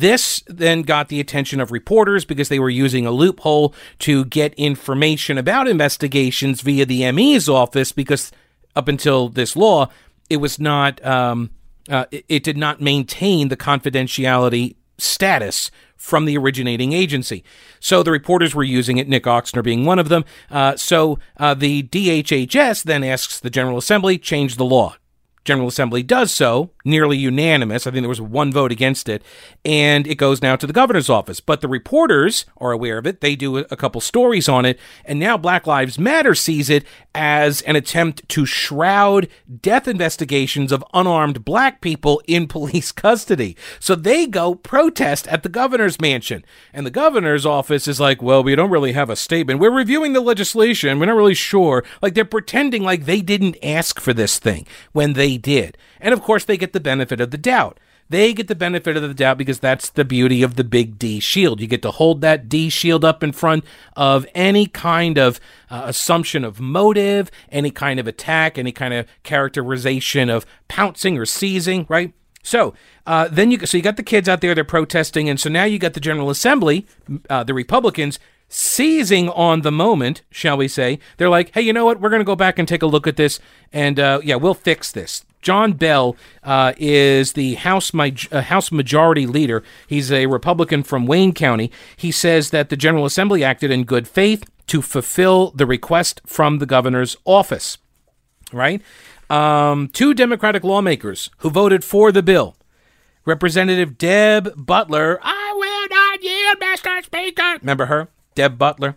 [0.00, 4.54] This then got the attention of reporters because they were using a loophole to get
[4.54, 8.32] information about investigations via the ME's office because
[8.74, 9.90] up until this law,
[10.30, 11.50] it was not, um,
[11.90, 17.44] uh, it, it did not maintain the confidentiality status from the originating agency.
[17.78, 20.24] So the reporters were using it, Nick Ochsner being one of them.
[20.50, 24.96] Uh, so uh, the DHHS then asks the General Assembly change the law.
[25.44, 27.86] General Assembly does so, nearly unanimous.
[27.86, 29.22] I think there was one vote against it,
[29.64, 31.40] and it goes now to the governor's office.
[31.40, 33.20] But the reporters are aware of it.
[33.20, 37.62] They do a couple stories on it, and now Black Lives Matter sees it as
[37.62, 39.28] an attempt to shroud
[39.62, 43.56] death investigations of unarmed black people in police custody.
[43.78, 48.42] So they go protest at the governor's mansion, and the governor's office is like, "Well,
[48.42, 49.58] we don't really have a statement.
[49.58, 50.98] We're reviewing the legislation.
[50.98, 55.14] We're not really sure." Like they're pretending like they didn't ask for this thing when
[55.14, 55.78] they they did.
[56.00, 57.78] And of course, they get the benefit of the doubt.
[58.08, 61.20] They get the benefit of the doubt because that's the beauty of the big D
[61.20, 61.60] shield.
[61.60, 63.64] You get to hold that D shield up in front
[63.94, 65.38] of any kind of
[65.70, 71.24] uh, assumption of motive, any kind of attack, any kind of characterization of pouncing or
[71.24, 72.12] seizing, right?
[72.42, 72.74] So
[73.06, 75.64] uh, then you so you got the kids out there they're protesting, and so now
[75.64, 76.88] you got the General Assembly,
[77.28, 78.18] uh, the Republicans
[78.50, 80.98] seizing on the moment, shall we say.
[81.16, 82.00] They're like, hey, you know what?
[82.00, 83.40] We're going to go back and take a look at this,
[83.72, 85.24] and uh, yeah, we'll fix this.
[85.40, 89.62] John Bell uh, is the House, my, uh, House Majority Leader.
[89.86, 91.70] He's a Republican from Wayne County.
[91.96, 96.58] He says that the General Assembly acted in good faith to fulfill the request from
[96.58, 97.78] the governor's office.
[98.52, 98.82] Right?
[99.30, 102.56] Um, two Democratic lawmakers who voted for the bill.
[103.24, 107.04] Representative Deb Butler, I will not yield, Mr.
[107.04, 107.58] Speaker.
[107.60, 108.08] Remember her?
[108.34, 108.96] Deb Butler,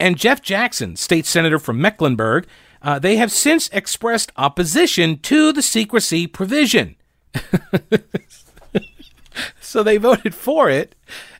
[0.00, 2.46] and Jeff Jackson, state senator from Mecklenburg,
[2.82, 6.96] uh, they have since expressed opposition to the secrecy provision.
[9.60, 10.94] so they voted for it,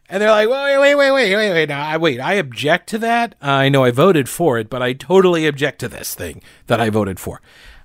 [0.09, 2.99] and they're like, wait, wait, wait, wait, wait, wait, now, I, wait, I object to
[2.99, 3.35] that.
[3.43, 6.81] Uh, I know I voted for it, but I totally object to this thing that
[6.81, 7.43] I voted for.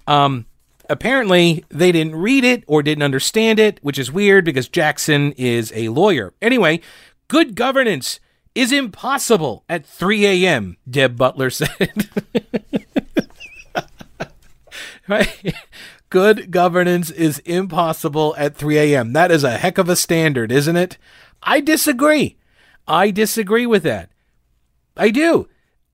[0.08, 0.46] Um,
[0.90, 5.72] apparently, they didn't read it or didn't understand it, which is weird because Jackson is
[5.76, 6.34] a lawyer.
[6.42, 6.80] Anyway,
[7.28, 8.20] good governance
[8.60, 12.10] is impossible at 3 a.m., Deb Butler said.
[15.08, 15.54] right?
[16.10, 19.14] Good governance is impossible at 3 a.m.
[19.14, 20.98] That is a heck of a standard, isn't it?
[21.42, 22.38] I disagree.
[22.88, 24.10] I disagree with that.
[24.98, 25.48] I do.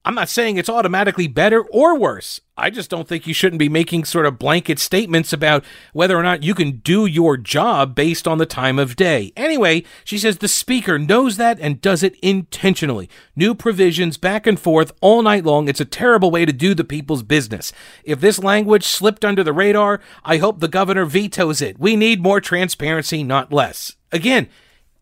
[0.08, 2.39] I'm not saying it's automatically better or worse.
[2.56, 6.22] I just don't think you shouldn't be making sort of blanket statements about whether or
[6.22, 9.34] not you can do your job based on the time of day.
[9.36, 13.10] Anyway, she says the speaker knows that and does it intentionally.
[13.36, 15.68] New provisions back and forth all night long.
[15.68, 17.74] It's a terrible way to do the people's business.
[18.04, 21.80] If this language slipped under the radar, I hope the governor vetoes it.
[21.80, 23.96] We need more transparency, not less.
[24.12, 24.50] Again,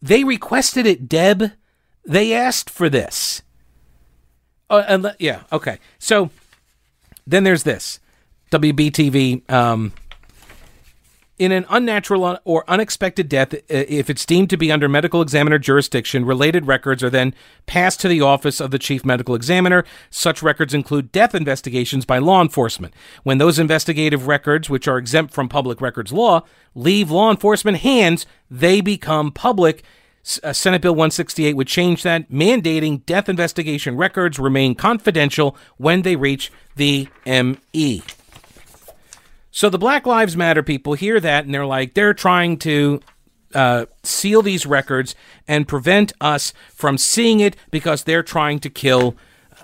[0.02, 1.52] they requested it, Deb.
[2.06, 3.43] They asked for this.
[4.74, 5.78] Uh, and yeah, okay.
[6.00, 6.32] So
[7.28, 8.00] then there's this
[8.52, 9.50] WBTV.
[9.52, 9.94] Um,
[11.40, 16.26] in an unnatural or unexpected death, if it's deemed to be under medical examiner jurisdiction,
[16.26, 17.34] related records are then
[17.66, 19.84] passed to the office of the chief medical examiner.
[20.10, 22.94] Such records include death investigations by law enforcement.
[23.24, 26.44] When those investigative records, which are exempt from public records law,
[26.76, 29.84] leave law enforcement hands, they become public
[30.44, 36.16] uh, Senate Bill 168 would change that, mandating death investigation records remain confidential when they
[36.16, 38.04] reach the ME.
[39.52, 43.02] So the Black Lives Matter people hear that and they're like, they're trying to
[43.54, 45.14] uh, seal these records
[45.48, 49.16] and prevent us from seeing it because they're trying to kill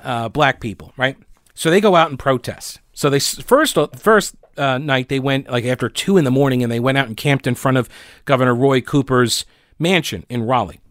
[0.04, 1.18] uh, black people, right?
[1.56, 2.80] So they go out and protest.
[2.94, 6.72] So they first first uh, night they went like after two in the morning and
[6.72, 7.90] they went out and camped in front of
[8.26, 9.46] Governor Roy Cooper's
[9.80, 10.82] mansion in Raleigh.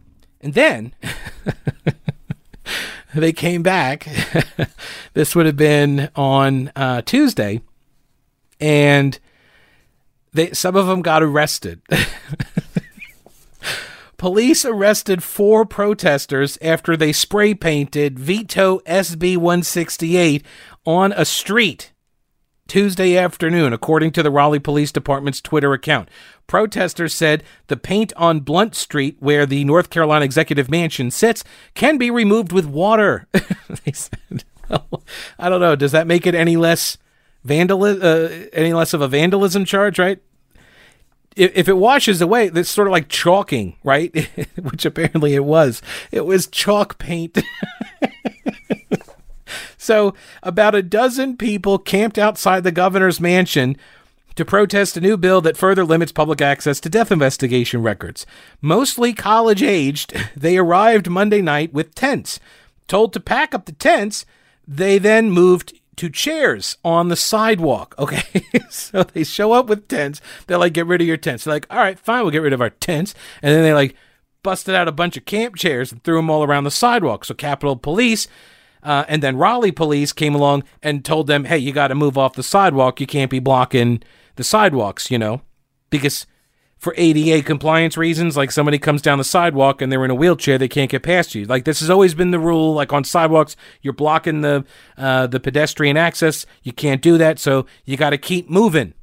[0.41, 0.93] And then
[3.13, 4.07] they came back.
[5.13, 7.61] this would have been on uh, Tuesday,
[8.59, 9.19] and
[10.33, 11.81] they some of them got arrested.
[14.17, 20.45] Police arrested four protesters after they spray painted Veto SB 168
[20.85, 21.93] on a street
[22.69, 26.07] Tuesday afternoon, according to the Raleigh Police Department's Twitter account.
[26.45, 31.97] Protesters said the paint on Blount Street, where the North Carolina Executive Mansion sits, can
[31.97, 33.27] be removed with water.
[33.33, 34.43] they said,
[35.39, 35.75] I don't know.
[35.75, 36.99] Does that make it any less
[37.43, 38.03] vandalism?
[38.03, 39.97] Uh, any less of a vandalism charge?
[39.97, 40.21] Right?
[41.35, 44.13] If, if it washes away, that's sort of like chalking, right?
[44.61, 45.81] Which apparently it was.
[46.11, 47.39] It was chalk paint.
[49.89, 53.75] So, about a dozen people camped outside the governor's mansion
[54.35, 58.27] to protest a new bill that further limits public access to death investigation records.
[58.61, 62.39] Mostly college aged, they arrived Monday night with tents.
[62.87, 64.27] Told to pack up the tents,
[64.67, 67.95] they then moved to chairs on the sidewalk.
[67.99, 68.43] Okay.
[68.69, 70.21] so they show up with tents.
[70.45, 71.45] They're like, get rid of your tents.
[71.45, 73.15] They're like, all right, fine, we'll get rid of our tents.
[73.41, 73.95] And then they like
[74.43, 77.25] busted out a bunch of camp chairs and threw them all around the sidewalk.
[77.25, 78.27] So Capitol Police
[78.83, 82.17] uh, and then Raleigh police came along and told them, hey, you got to move
[82.17, 82.99] off the sidewalk.
[82.99, 84.03] You can't be blocking
[84.35, 85.41] the sidewalks, you know,
[85.89, 86.25] because
[86.77, 90.57] for ADA compliance reasons, like somebody comes down the sidewalk and they're in a wheelchair,
[90.57, 91.43] they can't get past you.
[91.43, 92.73] Like this has always been the rule.
[92.73, 94.65] Like on sidewalks, you're blocking the
[94.97, 96.45] uh, the pedestrian access.
[96.63, 98.93] You can't do that, so you got to keep moving.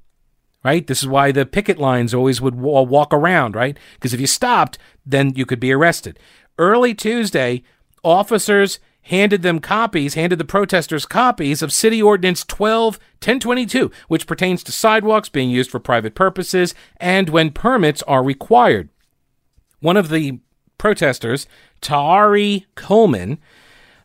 [0.64, 0.84] Right.
[0.84, 3.54] This is why the picket lines always would walk around.
[3.54, 3.78] Right.
[3.94, 6.18] Because if you stopped, then you could be arrested.
[6.58, 7.62] Early Tuesday,
[8.02, 14.62] officers handed them copies, handed the protesters copies of City Ordinance 12 1022, which pertains
[14.64, 18.88] to sidewalks being used for private purposes and when permits are required.
[19.80, 20.40] One of the
[20.78, 21.46] protesters,
[21.80, 23.38] Tari Coleman,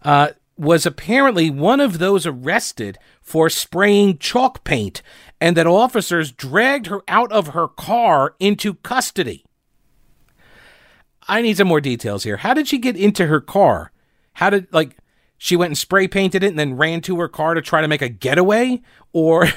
[0.03, 5.01] uh, was apparently one of those arrested for spraying chalk paint,
[5.39, 9.43] and that officers dragged her out of her car into custody.
[11.27, 12.37] I need some more details here.
[12.37, 13.91] How did she get into her car?
[14.33, 14.97] How did like
[15.37, 17.87] she went and spray painted it and then ran to her car to try to
[17.87, 18.81] make a getaway?
[19.13, 19.49] Or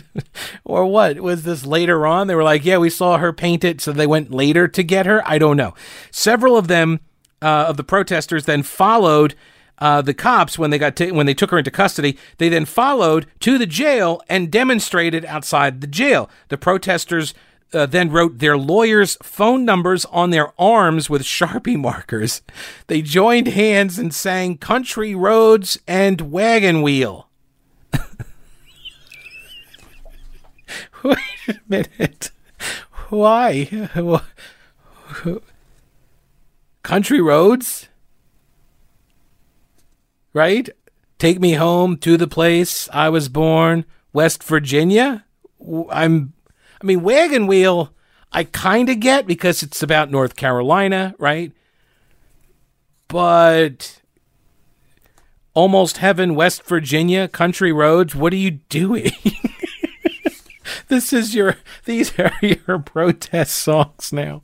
[0.64, 1.20] or what?
[1.20, 2.26] Was this later on?
[2.26, 5.06] They were like yeah we saw her paint it so they went later to get
[5.06, 5.26] her?
[5.28, 5.74] I don't know.
[6.10, 7.00] Several of them
[7.40, 9.34] uh, of the protesters then followed
[9.78, 12.18] uh, the cops when they got t- when they took her into custody.
[12.38, 16.28] They then followed to the jail and demonstrated outside the jail.
[16.48, 17.34] The protesters
[17.72, 22.42] uh, then wrote their lawyers' phone numbers on their arms with Sharpie markers.
[22.86, 27.28] They joined hands and sang Country Roads and Wagon Wheel.
[31.02, 32.30] Wait a minute.
[33.08, 33.88] Why?
[36.82, 37.88] Country Roads?
[40.32, 40.68] Right?
[41.18, 45.24] Take me home to the place I was born, West Virginia?
[45.90, 46.32] I'm
[46.80, 47.92] I mean, Wagon Wheel,
[48.32, 51.52] I kind of get because it's about North Carolina, right?
[53.08, 54.00] But
[55.54, 59.10] Almost Heaven, West Virginia, Country Roads, what are you doing?
[60.88, 64.42] this is your, these are your protest songs now.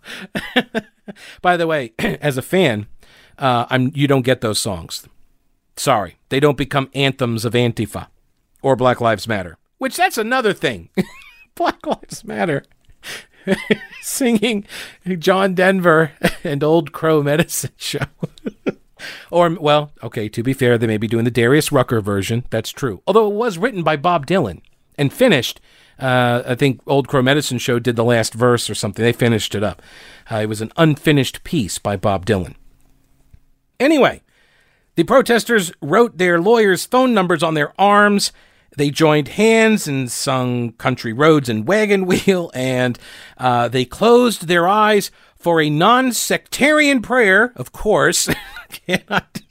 [1.42, 2.86] By the way, as a fan,
[3.38, 5.06] uh, I'm, you don't get those songs.
[5.76, 8.08] Sorry, they don't become anthems of Antifa
[8.62, 10.88] or Black Lives Matter, which that's another thing.
[11.56, 12.64] Black Lives Matter.
[14.02, 14.64] Singing
[15.18, 18.06] John Denver and Old Crow Medicine Show.
[19.30, 22.44] or, well, okay, to be fair, they may be doing the Darius Rucker version.
[22.50, 23.02] That's true.
[23.06, 24.62] Although it was written by Bob Dylan
[24.96, 25.60] and finished.
[25.98, 29.04] Uh, I think Old Crow Medicine Show did the last verse or something.
[29.04, 29.80] They finished it up.
[30.30, 32.54] Uh, it was an unfinished piece by Bob Dylan.
[33.78, 34.22] Anyway,
[34.96, 38.32] the protesters wrote their lawyers' phone numbers on their arms.
[38.76, 42.98] They joined hands and sung Country Roads and Wagon Wheel, and
[43.38, 48.28] uh, they closed their eyes for a non sectarian prayer, of course.
[48.86, 49.42] Cannot.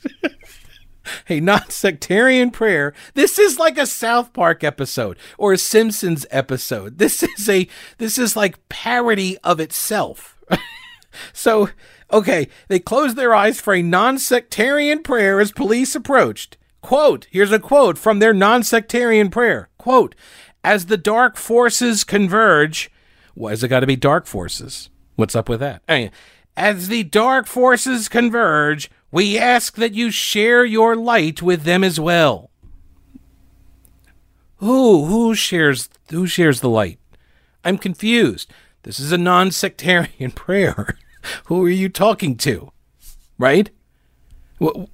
[1.29, 2.93] a non sectarian prayer.
[3.13, 6.97] This is like a South Park episode or a Simpsons episode.
[6.97, 7.67] This is a
[7.97, 10.37] this is like parody of itself.
[11.33, 11.69] so,
[12.11, 16.57] okay, they closed their eyes for a non sectarian prayer as police approached.
[16.83, 19.69] Quote, here's a quote from their non sectarian prayer.
[19.77, 20.15] Quote,
[20.65, 22.91] as the dark forces converge,
[23.35, 24.89] why has it got to be dark forces?
[25.15, 25.81] What's up with that?
[26.57, 32.01] as the dark forces converge, we ask that you share your light with them as
[32.01, 32.51] well.
[34.57, 36.99] Who who shares who shares the light?
[37.63, 38.51] I'm confused.
[38.83, 40.97] This is a non-sectarian prayer.
[41.45, 42.73] who are you talking to?
[43.37, 43.69] Right?
[44.59, 44.89] Well,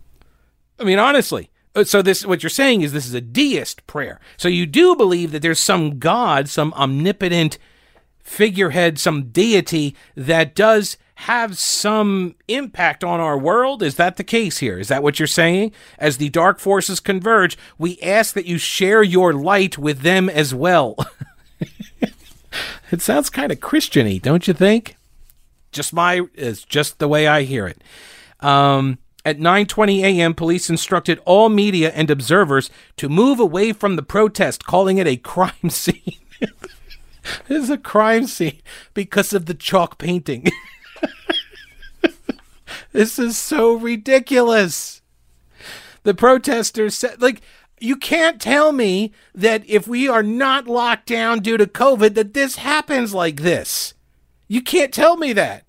[0.79, 1.48] I mean honestly,
[1.83, 4.19] so this what you're saying is this is a deist prayer.
[4.37, 7.57] So you do believe that there's some god, some omnipotent
[8.19, 13.83] figurehead, some deity that does have some impact on our world?
[13.83, 14.79] Is that the case here?
[14.79, 15.73] Is that what you're saying?
[15.97, 20.55] As the dark forces converge, we ask that you share your light with them as
[20.55, 20.95] well.
[22.91, 24.95] it sounds kind of Christiany, don't you think?
[25.73, 27.81] Just my is just the way I hear it.
[28.39, 34.03] Um, at 9:20 a.m., police instructed all media and observers to move away from the
[34.03, 36.17] protest, calling it a crime scene.
[37.47, 38.61] is a crime scene
[38.93, 40.47] because of the chalk painting.
[42.91, 45.01] this is so ridiculous.
[46.03, 47.41] The protesters said, like,
[47.79, 52.33] you can't tell me that if we are not locked down due to COVID, that
[52.33, 53.93] this happens like this.
[54.47, 55.68] You can't tell me that.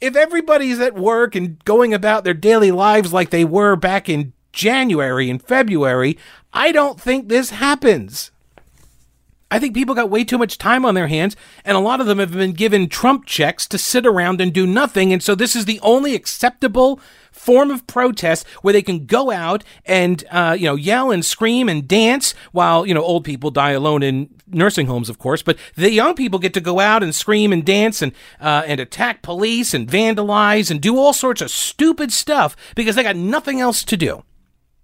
[0.00, 4.32] If everybody's at work and going about their daily lives like they were back in
[4.52, 6.18] January and February,
[6.52, 8.30] I don't think this happens.
[9.48, 12.06] I think people got way too much time on their hands, and a lot of
[12.08, 15.12] them have been given Trump checks to sit around and do nothing.
[15.12, 19.62] And so this is the only acceptable form of protest where they can go out
[19.84, 23.70] and uh, you know yell and scream and dance while you know old people die
[23.70, 25.42] alone in nursing homes, of course.
[25.42, 28.80] But the young people get to go out and scream and dance and uh, and
[28.80, 33.60] attack police and vandalize and do all sorts of stupid stuff because they got nothing
[33.60, 34.24] else to do.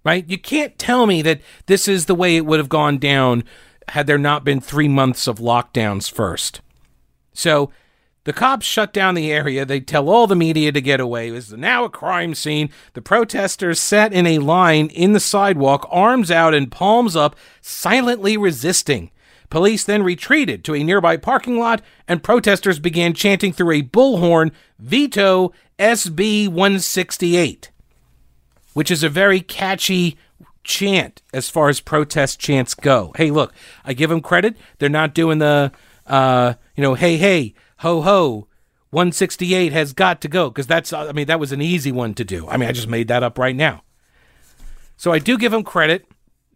[0.05, 0.29] Right?
[0.29, 3.45] You can't tell me that this is the way it would have gone down
[3.89, 6.61] had there not been three months of lockdowns first.
[7.33, 7.71] So
[8.25, 9.65] the cops shut down the area.
[9.65, 11.27] They tell all the media to get away.
[11.27, 12.69] It was now a crime scene.
[12.93, 18.37] The protesters sat in a line in the sidewalk, arms out and palms up, silently
[18.37, 19.11] resisting.
[19.49, 24.51] Police then retreated to a nearby parking lot, and protesters began chanting through a bullhorn,
[24.79, 27.71] Veto SB 168,
[28.73, 30.17] which is a very catchy
[30.63, 33.11] chant as far as protest chants go.
[33.15, 33.53] Hey, look,
[33.83, 34.55] I give them credit.
[34.79, 35.71] They're not doing the,
[36.07, 38.47] uh, you know, hey, hey, ho, ho.
[38.91, 42.23] 168 has got to go because that's, I mean, that was an easy one to
[42.23, 42.47] do.
[42.47, 43.83] I mean, I just made that up right now.
[44.97, 46.05] So I do give them credit.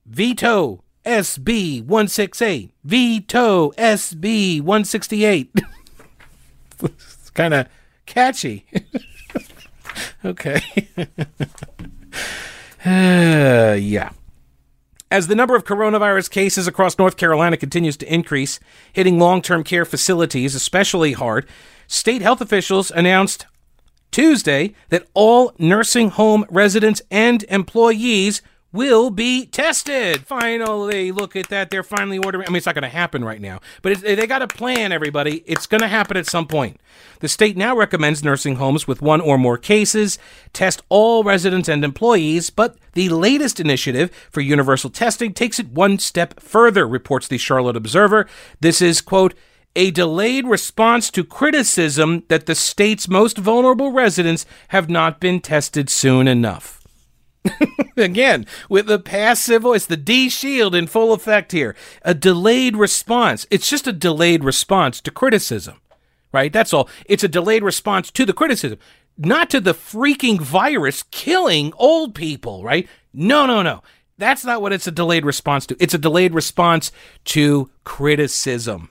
[0.05, 2.71] Veto SB 168.
[2.83, 5.51] Veto SB 168.
[6.83, 7.67] it's kind of
[8.05, 8.65] catchy.
[10.25, 10.61] okay.
[12.85, 14.11] Yeah.
[15.09, 18.59] As the number of coronavirus cases across North Carolina continues to increase,
[18.91, 21.47] hitting long term care facilities especially hard,
[21.87, 23.45] state health officials announced
[24.11, 30.25] Tuesday that all nursing home residents and employees will be tested.
[30.25, 31.69] Finally, look at that.
[31.69, 32.47] They're finally ordering.
[32.47, 35.43] I mean, it's not going to happen right now, but they got a plan, everybody.
[35.45, 36.79] It's going to happen at some point.
[37.19, 40.19] The state now recommends nursing homes with one or more cases
[40.53, 45.99] test all residents and employees, but the latest initiative for universal testing takes it one
[45.99, 48.27] step further, reports the Charlotte Observer.
[48.59, 49.33] This is, quote,
[49.75, 55.89] a delayed response to criticism that the state's most vulnerable residents have not been tested
[55.89, 56.76] soon enough.
[57.97, 61.75] Again, with the passive voice, the D shield in full effect here.
[62.03, 63.45] A delayed response.
[63.49, 65.81] It's just a delayed response to criticism,
[66.31, 66.51] right?
[66.51, 66.89] That's all.
[67.05, 68.79] It's a delayed response to the criticism,
[69.17, 72.87] not to the freaking virus killing old people, right?
[73.13, 73.81] No, no, no.
[74.19, 75.77] That's not what it's a delayed response to.
[75.79, 76.91] It's a delayed response
[77.25, 78.89] to criticism.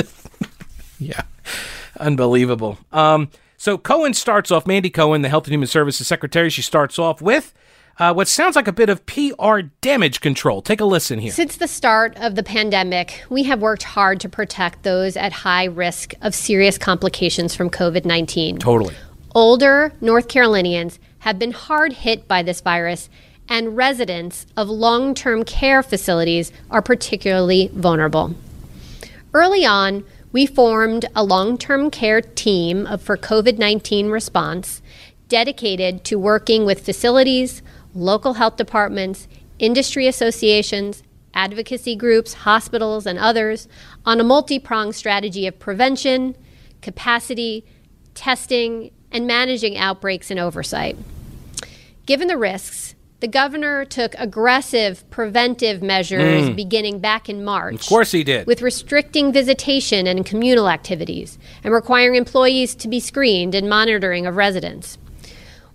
[0.98, 1.22] yeah.
[1.98, 2.78] Unbelievable.
[2.92, 6.98] Um, so Cohen starts off, Mandy Cohen, the Health and Human Services Secretary, she starts
[6.98, 7.52] off with
[7.98, 10.62] uh, what sounds like a bit of PR damage control.
[10.62, 11.32] Take a listen here.
[11.32, 15.64] Since the start of the pandemic, we have worked hard to protect those at high
[15.64, 18.58] risk of serious complications from COVID 19.
[18.58, 18.94] Totally.
[19.34, 23.10] Older North Carolinians have been hard hit by this virus,
[23.48, 28.34] and residents of long term care facilities are particularly vulnerable.
[29.34, 34.82] Early on, we formed a long term care team for COVID 19 response
[35.28, 37.62] dedicated to working with facilities,
[37.94, 41.02] local health departments, industry associations,
[41.34, 43.68] advocacy groups, hospitals, and others
[44.04, 46.34] on a multi pronged strategy of prevention,
[46.80, 47.64] capacity,
[48.14, 50.96] testing, and managing outbreaks and oversight.
[52.06, 56.56] Given the risks, the governor took aggressive preventive measures mm.
[56.56, 57.74] beginning back in March.
[57.74, 58.46] Of course, he did.
[58.46, 64.36] With restricting visitation and communal activities and requiring employees to be screened and monitoring of
[64.36, 64.98] residents.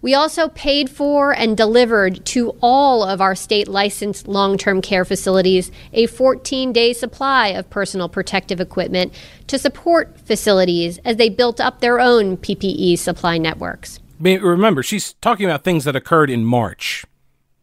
[0.02, 5.06] We also paid for and delivered to all of our state licensed long term care
[5.06, 9.14] facilities a 14 day supply of personal protective equipment
[9.48, 14.02] to support facilities as they built up their own PPE supply networks.
[14.20, 17.06] Remember, she's talking about things that occurred in March.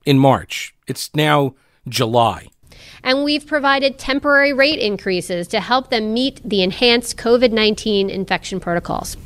[0.04, 0.74] In March.
[0.86, 1.54] It's now
[1.88, 2.48] July.
[3.02, 8.60] And we've provided temporary rate increases to help them meet the enhanced COVID 19 infection
[8.60, 9.16] protocols.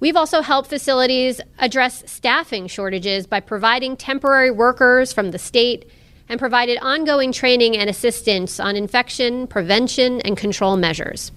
[0.00, 5.90] We've also helped facilities address staffing shortages by providing temporary workers from the state
[6.28, 11.32] and provided ongoing training and assistance on infection prevention and control measures.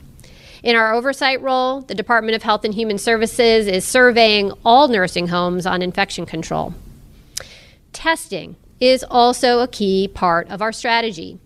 [0.61, 5.27] In our oversight role, the Department of Health and Human Services is surveying all nursing
[5.27, 6.75] homes on infection control.
[7.93, 11.37] Testing is also a key part of our strategy.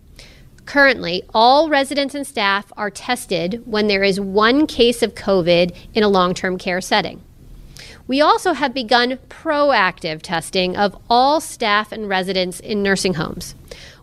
[0.64, 6.02] Currently, all residents and staff are tested when there is one case of COVID in
[6.02, 7.22] a long term care setting.
[8.08, 13.54] We also have begun proactive testing of all staff and residents in nursing homes.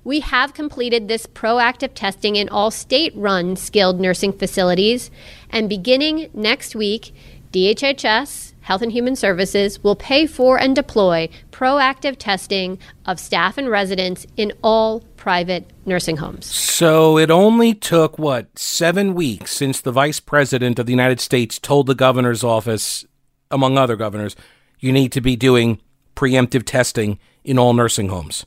[0.04, 5.10] We have completed this proactive testing in all state run skilled nursing facilities,
[5.50, 7.14] and beginning next week,
[7.54, 13.70] DHHS, Health and Human Services will pay for and deploy proactive testing of staff and
[13.70, 16.46] residents in all private nursing homes.
[16.46, 21.60] So it only took, what, seven weeks since the Vice President of the United States
[21.60, 23.06] told the governor's office,
[23.52, 24.36] among other governors,
[24.80, 25.80] you need to be doing
[26.16, 28.46] preemptive testing in all nursing homes.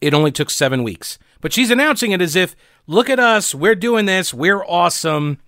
[0.00, 1.18] It only took seven weeks.
[1.40, 5.38] But she's announcing it as if, look at us, we're doing this, we're awesome.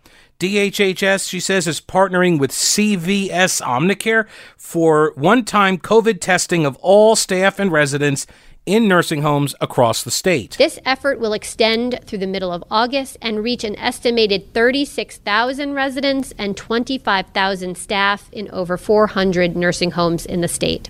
[0.41, 4.27] DHHS, she says, is partnering with CVS Omnicare
[4.57, 8.27] for one time COVID testing of all staff and residents
[8.67, 10.57] in nursing homes across the state.
[10.59, 16.33] This effort will extend through the middle of August and reach an estimated 36,000 residents
[16.39, 20.89] and 25,000 staff in over 400 nursing homes in the state.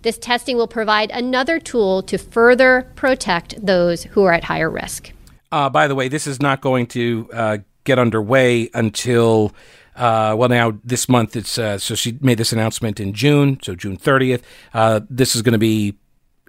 [0.00, 5.12] This testing will provide another tool to further protect those who are at higher risk.
[5.52, 9.52] Uh, by the way, this is not going to uh, get underway until
[9.96, 13.74] uh, well now this month it's uh, so she made this announcement in June so
[13.74, 14.42] June 30th
[14.74, 15.96] uh, this is going to be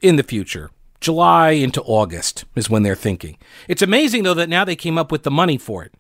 [0.02, 0.70] in the future.
[1.00, 3.38] July into August is when they're thinking.
[3.68, 5.94] It's amazing though that now they came up with the money for it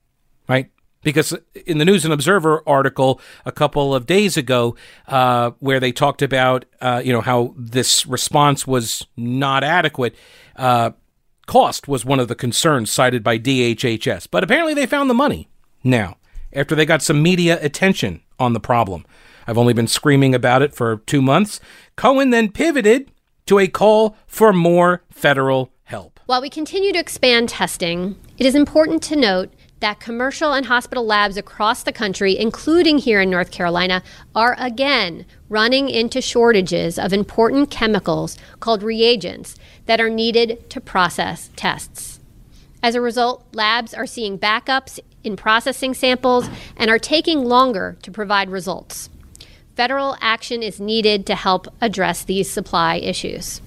[0.47, 0.69] right?
[1.03, 4.75] Because in the News and Observer article a couple of days ago,
[5.07, 10.15] uh, where they talked about uh, you know how this response was not adequate,
[10.55, 10.91] uh,
[11.45, 15.49] Cost was one of the concerns cited by DHHS, but apparently they found the money
[15.83, 16.17] now
[16.53, 19.05] after they got some media attention on the problem.
[19.45, 21.59] I've only been screaming about it for two months.
[21.95, 23.11] Cohen then pivoted
[23.47, 26.19] to a call for more federal help.
[26.27, 31.05] While we continue to expand testing, it is important to note that commercial and hospital
[31.05, 34.01] labs across the country, including here in North Carolina,
[34.33, 39.55] are again running into shortages of important chemicals called reagents
[39.85, 42.19] that are needed to process tests.
[42.81, 48.11] As a result, labs are seeing backups in processing samples and are taking longer to
[48.11, 49.09] provide results.
[49.75, 53.61] Federal action is needed to help address these supply issues.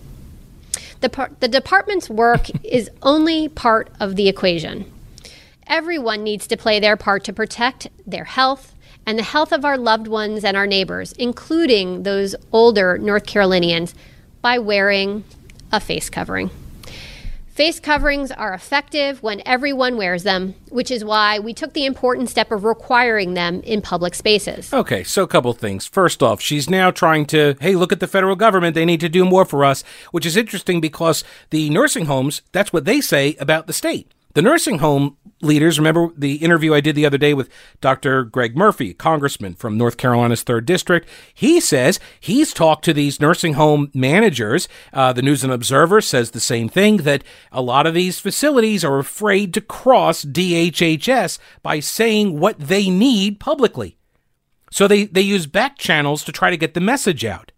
[1.00, 4.90] The, par- the department's work is only part of the equation.
[5.66, 9.78] Everyone needs to play their part to protect their health and the health of our
[9.78, 13.94] loved ones and our neighbors, including those older North Carolinians,
[14.42, 15.24] by wearing
[15.72, 16.50] a face covering.
[17.56, 22.28] Face coverings are effective when everyone wears them, which is why we took the important
[22.28, 24.74] step of requiring them in public spaces.
[24.74, 25.86] Okay, so a couple things.
[25.86, 28.74] First off, she's now trying to, hey, look at the federal government.
[28.74, 32.74] They need to do more for us, which is interesting because the nursing homes, that's
[32.74, 34.12] what they say about the state.
[34.36, 37.48] The nursing home leaders, remember the interview I did the other day with
[37.80, 38.22] Dr.
[38.22, 41.08] Greg Murphy, congressman from North Carolina's 3rd District?
[41.32, 44.68] He says he's talked to these nursing home managers.
[44.92, 48.84] Uh, the News and Observer says the same thing that a lot of these facilities
[48.84, 53.96] are afraid to cross DHHS by saying what they need publicly.
[54.70, 57.52] So they, they use back channels to try to get the message out.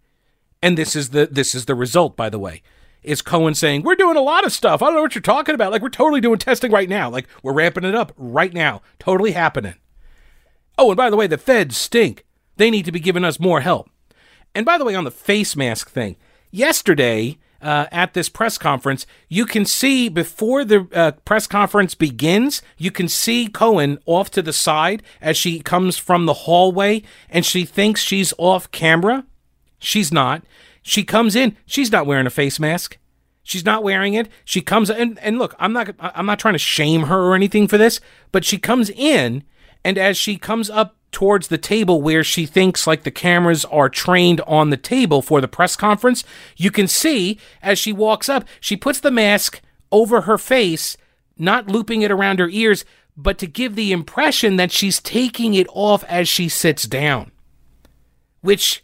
[0.61, 2.61] And this is the this is the result, by the way
[3.03, 4.81] is Cohen saying, We're doing a lot of stuff.
[4.81, 5.71] I don't know what you're talking about.
[5.71, 7.09] Like, we're totally doing testing right now.
[7.09, 8.81] Like, we're ramping it up right now.
[8.99, 9.75] Totally happening.
[10.77, 12.25] Oh, and by the way, the feds stink.
[12.57, 13.89] They need to be giving us more help.
[14.53, 16.15] And by the way, on the face mask thing,
[16.51, 22.61] yesterday uh, at this press conference, you can see before the uh, press conference begins,
[22.77, 27.45] you can see Cohen off to the side as she comes from the hallway and
[27.45, 29.25] she thinks she's off camera.
[29.79, 30.43] She's not.
[30.81, 31.55] She comes in.
[31.65, 32.97] She's not wearing a face mask.
[33.43, 34.29] She's not wearing it.
[34.45, 37.67] She comes and and look, I'm not I'm not trying to shame her or anything
[37.67, 37.99] for this,
[38.31, 39.43] but she comes in
[39.83, 43.89] and as she comes up towards the table where she thinks like the cameras are
[43.89, 46.23] trained on the table for the press conference,
[46.57, 49.61] you can see as she walks up, she puts the mask
[49.91, 50.95] over her face,
[51.37, 52.85] not looping it around her ears,
[53.17, 57.31] but to give the impression that she's taking it off as she sits down.
[58.41, 58.83] Which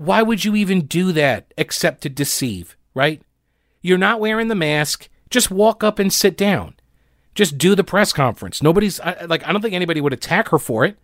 [0.00, 3.20] why would you even do that except to deceive, right?
[3.82, 5.10] You're not wearing the mask.
[5.28, 6.72] Just walk up and sit down.
[7.34, 8.62] Just do the press conference.
[8.62, 10.96] Nobody's like, I don't think anybody would attack her for it.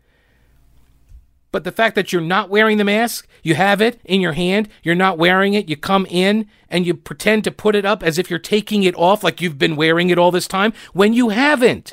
[1.52, 4.70] But the fact that you're not wearing the mask, you have it in your hand,
[4.82, 8.16] you're not wearing it, you come in and you pretend to put it up as
[8.16, 11.28] if you're taking it off like you've been wearing it all this time when you
[11.28, 11.92] haven't.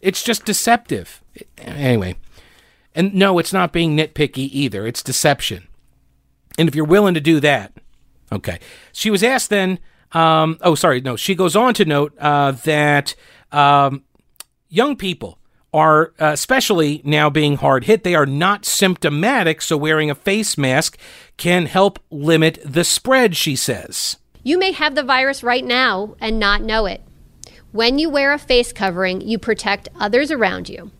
[0.00, 1.22] It's just deceptive.
[1.58, 2.16] Anyway,
[3.00, 4.86] and no, it's not being nitpicky either.
[4.86, 5.66] It's deception.
[6.58, 7.72] And if you're willing to do that,
[8.30, 8.58] okay.
[8.92, 9.78] She was asked then,
[10.12, 13.14] um, oh, sorry, no, she goes on to note uh, that
[13.52, 14.04] um,
[14.68, 15.38] young people
[15.72, 18.04] are uh, especially now being hard hit.
[18.04, 20.98] They are not symptomatic, so wearing a face mask
[21.38, 24.18] can help limit the spread, she says.
[24.42, 27.00] You may have the virus right now and not know it.
[27.72, 30.90] When you wear a face covering, you protect others around you.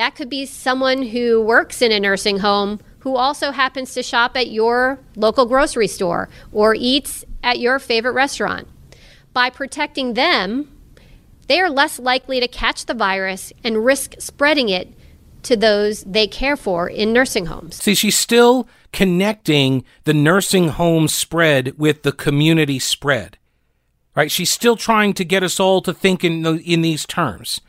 [0.00, 4.34] That could be someone who works in a nursing home who also happens to shop
[4.34, 8.66] at your local grocery store or eats at your favorite restaurant.
[9.34, 10.74] By protecting them,
[11.48, 14.88] they are less likely to catch the virus and risk spreading it
[15.42, 17.76] to those they care for in nursing homes.
[17.76, 23.36] See, she's still connecting the nursing home spread with the community spread.
[24.16, 24.30] Right?
[24.30, 27.60] She's still trying to get us all to think in in these terms.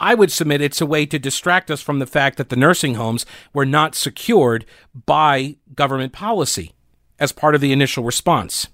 [0.00, 2.94] I would submit it's a way to distract us from the fact that the nursing
[2.94, 4.64] homes were not secured
[5.06, 6.72] by government policy
[7.18, 8.68] as part of the initial response.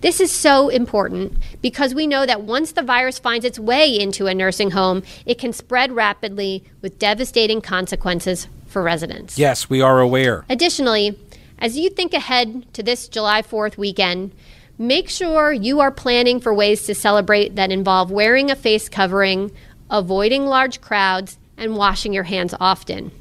[0.00, 4.26] This is so important because we know that once the virus finds its way into
[4.26, 9.38] a nursing home, it can spread rapidly with devastating consequences for residents.
[9.38, 10.44] Yes, we are aware.
[10.48, 11.16] Additionally,
[11.58, 14.32] as you think ahead to this July 4th weekend,
[14.76, 19.52] make sure you are planning for ways to celebrate that involve wearing a face covering,
[19.92, 23.12] avoiding large crowds, and washing your hands often.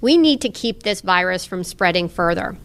[0.00, 2.56] We need to keep this virus from spreading further.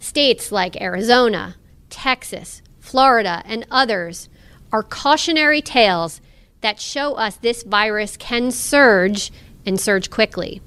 [0.00, 1.56] States like Arizona,
[1.90, 4.28] Texas, Florida, and others
[4.72, 6.20] are cautionary tales
[6.62, 9.30] that show us this virus can surge
[9.64, 10.60] and surge quickly.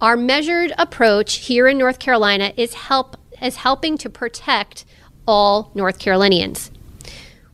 [0.00, 4.84] Our measured approach here in North Carolina is help is helping to protect
[5.26, 6.70] all North Carolinians.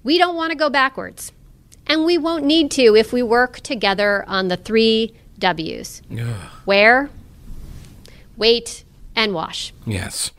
[0.02, 1.32] We don't want to go backwards.
[1.90, 6.50] And we won't need to if we work together on the three W's Ugh.
[6.64, 7.10] wear,
[8.36, 8.84] wait,
[9.16, 9.72] and wash.
[9.84, 10.30] Yes.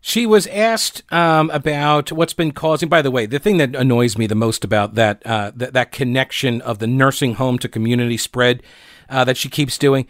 [0.00, 2.88] She was asked um, about what's been causing.
[2.88, 5.90] By the way, the thing that annoys me the most about that uh, th- that
[5.90, 8.62] connection of the nursing home to community spread
[9.10, 10.06] uh, that she keeps doing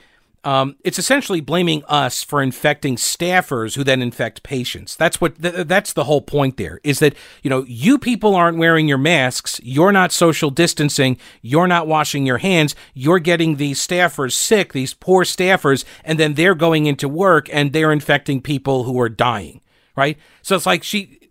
[0.49, 4.97] um, it's essentially blaming us for infecting staffers who then infect patients.
[4.97, 8.57] That's what th- that's the whole point there is that you know you people aren't
[8.57, 13.79] wearing your masks, you're not social distancing, you're not washing your hands, you're getting these
[13.87, 18.85] staffers sick, these poor staffers, and then they're going into work and they're infecting people
[18.85, 19.61] who are dying,
[19.97, 20.17] right?
[20.41, 21.29] So it's like she,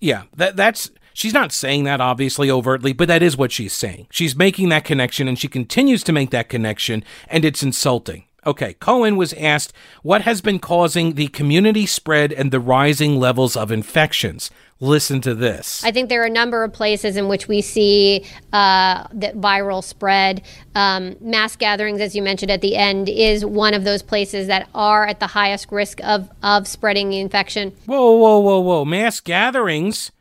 [0.00, 4.06] yeah, that that's She's not saying that obviously overtly, but that is what she's saying.
[4.08, 8.22] She's making that connection and she continues to make that connection and it's insulting.
[8.46, 9.72] Okay, Cohen was asked
[10.04, 14.52] what has been causing the community spread and the rising levels of infections.
[14.78, 15.82] Listen to this.
[15.82, 19.82] I think there are a number of places in which we see uh, that viral
[19.82, 20.42] spread.
[20.76, 24.68] Um, mass gatherings, as you mentioned at the end, is one of those places that
[24.72, 27.72] are at the highest risk of, of spreading the infection.
[27.86, 28.84] Whoa, whoa, whoa, whoa.
[28.84, 30.12] Mass gatherings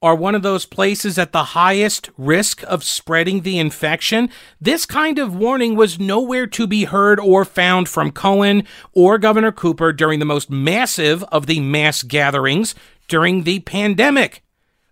[0.00, 4.30] are one of those places at the highest risk of spreading the infection.
[4.60, 9.50] This kind of warning was nowhere to be heard or found from Cohen or Governor
[9.50, 12.76] Cooper during the most massive of the mass gatherings
[13.08, 14.44] during the pandemic,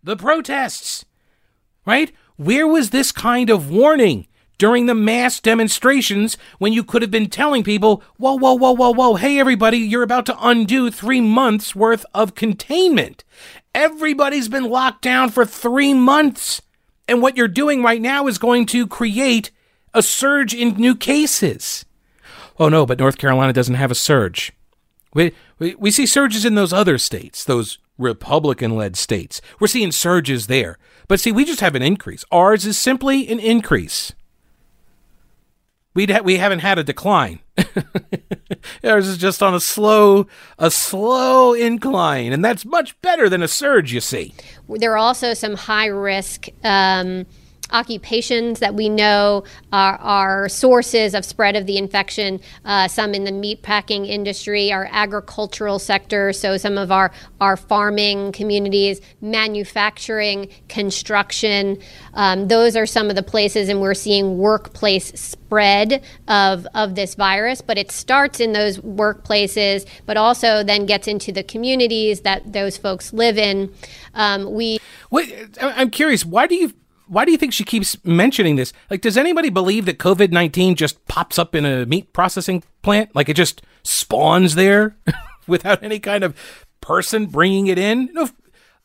[0.02, 1.04] the protests.
[1.84, 2.12] Right?
[2.36, 4.26] Where was this kind of warning?
[4.58, 8.92] During the mass demonstrations, when you could have been telling people, whoa, whoa, whoa, whoa,
[8.92, 13.22] whoa, hey, everybody, you're about to undo three months worth of containment.
[13.74, 16.62] Everybody's been locked down for three months.
[17.06, 19.50] And what you're doing right now is going to create
[19.92, 21.84] a surge in new cases.
[22.58, 24.52] Oh no, but North Carolina doesn't have a surge.
[25.12, 29.40] We, we, we see surges in those other states, those Republican led states.
[29.60, 30.78] We're seeing surges there.
[31.08, 32.24] But see, we just have an increase.
[32.30, 34.12] Ours is simply an increase.
[35.96, 37.40] We'd ha- we haven't had a decline.
[38.84, 40.26] Ours is just on a slow,
[40.58, 43.94] a slow incline, and that's much better than a surge.
[43.94, 44.34] You see,
[44.68, 46.48] there are also some high risk.
[46.62, 47.24] Um,
[47.70, 52.40] occupations that we know are, are, sources of spread of the infection.
[52.64, 57.10] Uh, some in the meatpacking industry, our agricultural sector, so some of our,
[57.40, 61.78] our farming communities, manufacturing, construction.
[62.14, 67.14] Um, those are some of the places, and we're seeing workplace spread of, of this
[67.14, 67.60] virus.
[67.60, 72.76] But it starts in those workplaces, but also then gets into the communities that those
[72.76, 73.72] folks live in.
[74.14, 74.78] Um, we.
[75.10, 76.24] Wait, I'm curious.
[76.24, 76.72] Why do you
[77.06, 78.72] why do you think she keeps mentioning this?
[78.90, 83.14] Like, does anybody believe that COVID 19 just pops up in a meat processing plant?
[83.14, 84.96] Like, it just spawns there
[85.46, 86.36] without any kind of
[86.80, 88.10] person bringing it in?
[88.12, 88.28] No,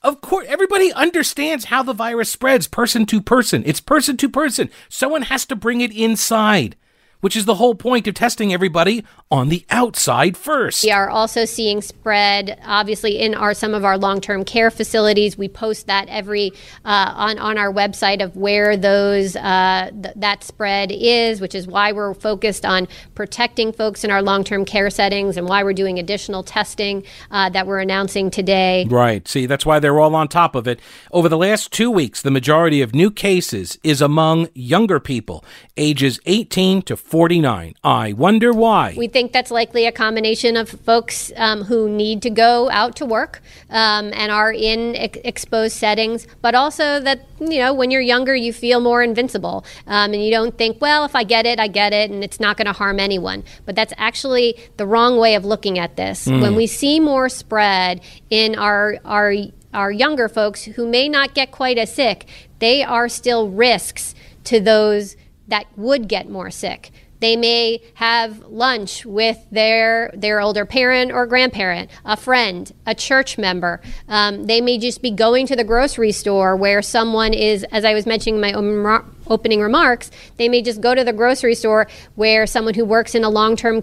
[0.04, 3.64] of course, everybody understands how the virus spreads person to person.
[3.66, 4.70] It's person to person.
[4.90, 6.76] Someone has to bring it inside
[7.22, 10.84] which is the whole point of testing everybody on the outside first.
[10.84, 15.38] We are also seeing spread, obviously, in our some of our long-term care facilities.
[15.38, 16.52] We post that every
[16.84, 21.68] uh, on on our website of where those uh, th- that spread is, which is
[21.68, 26.00] why we're focused on protecting folks in our long-term care settings and why we're doing
[26.00, 28.86] additional testing uh, that we're announcing today.
[28.90, 29.28] Right.
[29.28, 30.80] See, that's why they're all on top of it.
[31.12, 35.46] Over the last two weeks, the majority of new cases is among younger people,
[35.78, 37.76] ages 18 to 49.
[37.84, 38.96] I wonder why.
[38.98, 43.06] We think that's likely a combination of folks um, who need to go out to
[43.06, 48.00] work um, and are in ex- exposed settings, but also that, you know, when you're
[48.00, 51.60] younger, you feel more invincible um, and you don't think, well, if I get it,
[51.60, 53.44] I get it, and it's not going to harm anyone.
[53.66, 56.30] But that's actually the wrong way of looking at this.
[56.30, 56.42] Mm.
[56.42, 58.00] When we see more spread
[58.30, 59.34] in our, our,
[59.74, 62.26] our younger folks who may not get quite as sick,
[62.60, 65.18] they are still risks to those
[65.52, 66.92] that would get more sick.
[67.22, 73.38] They may have lunch with their their older parent or grandparent, a friend, a church
[73.38, 73.80] member.
[74.08, 77.94] Um, they may just be going to the grocery store where someone is, as I
[77.94, 81.86] was mentioning in my opening remarks, they may just go to the grocery store
[82.16, 83.82] where someone who works in a long-term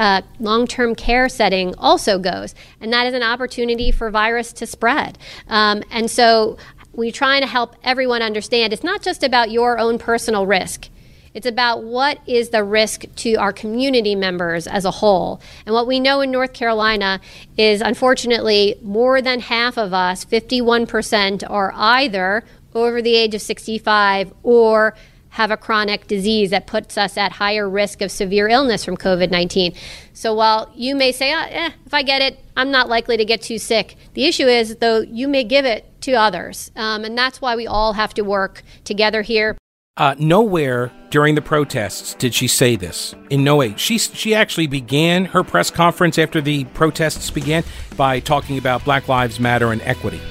[0.00, 5.16] uh, long-term care setting also goes, and that is an opportunity for virus to spread.
[5.46, 6.58] Um, and so
[6.92, 10.88] we're trying to help everyone understand it's not just about your own personal risk.
[11.32, 15.40] It's about what is the risk to our community members as a whole.
[15.64, 17.20] And what we know in North Carolina
[17.56, 22.42] is unfortunately more than half of us, 51%, are either
[22.74, 24.96] over the age of 65 or
[25.30, 29.30] have a chronic disease that puts us at higher risk of severe illness from COVID
[29.30, 29.72] 19.
[30.12, 33.24] So while you may say, oh, eh, if I get it, I'm not likely to
[33.24, 36.72] get too sick, the issue is, though, you may give it to others.
[36.74, 39.56] Um, and that's why we all have to work together here.
[40.00, 43.14] Uh, nowhere during the protests did she say this.
[43.28, 43.74] In no way.
[43.76, 47.64] She, she actually began her press conference after the protests began
[47.98, 50.22] by talking about Black Lives Matter and equity.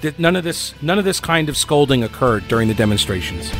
[0.00, 3.52] That None of this, none of this kind of scolding occurred during the demonstrations.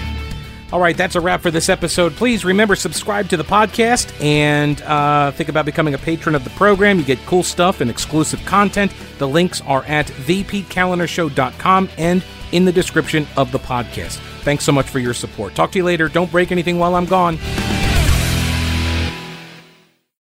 [0.73, 2.15] All right, that's a wrap for this episode.
[2.15, 6.51] Please remember subscribe to the podcast and uh, think about becoming a patron of the
[6.51, 6.99] program.
[6.99, 8.93] You get cool stuff and exclusive content.
[9.19, 14.21] The links are at thepetekalinershow.com and in the description of the podcast.
[14.47, 15.57] Thanks so much for your support.
[15.57, 16.09] Talk to you later.
[16.09, 17.37] Don't break anything while I'm gone.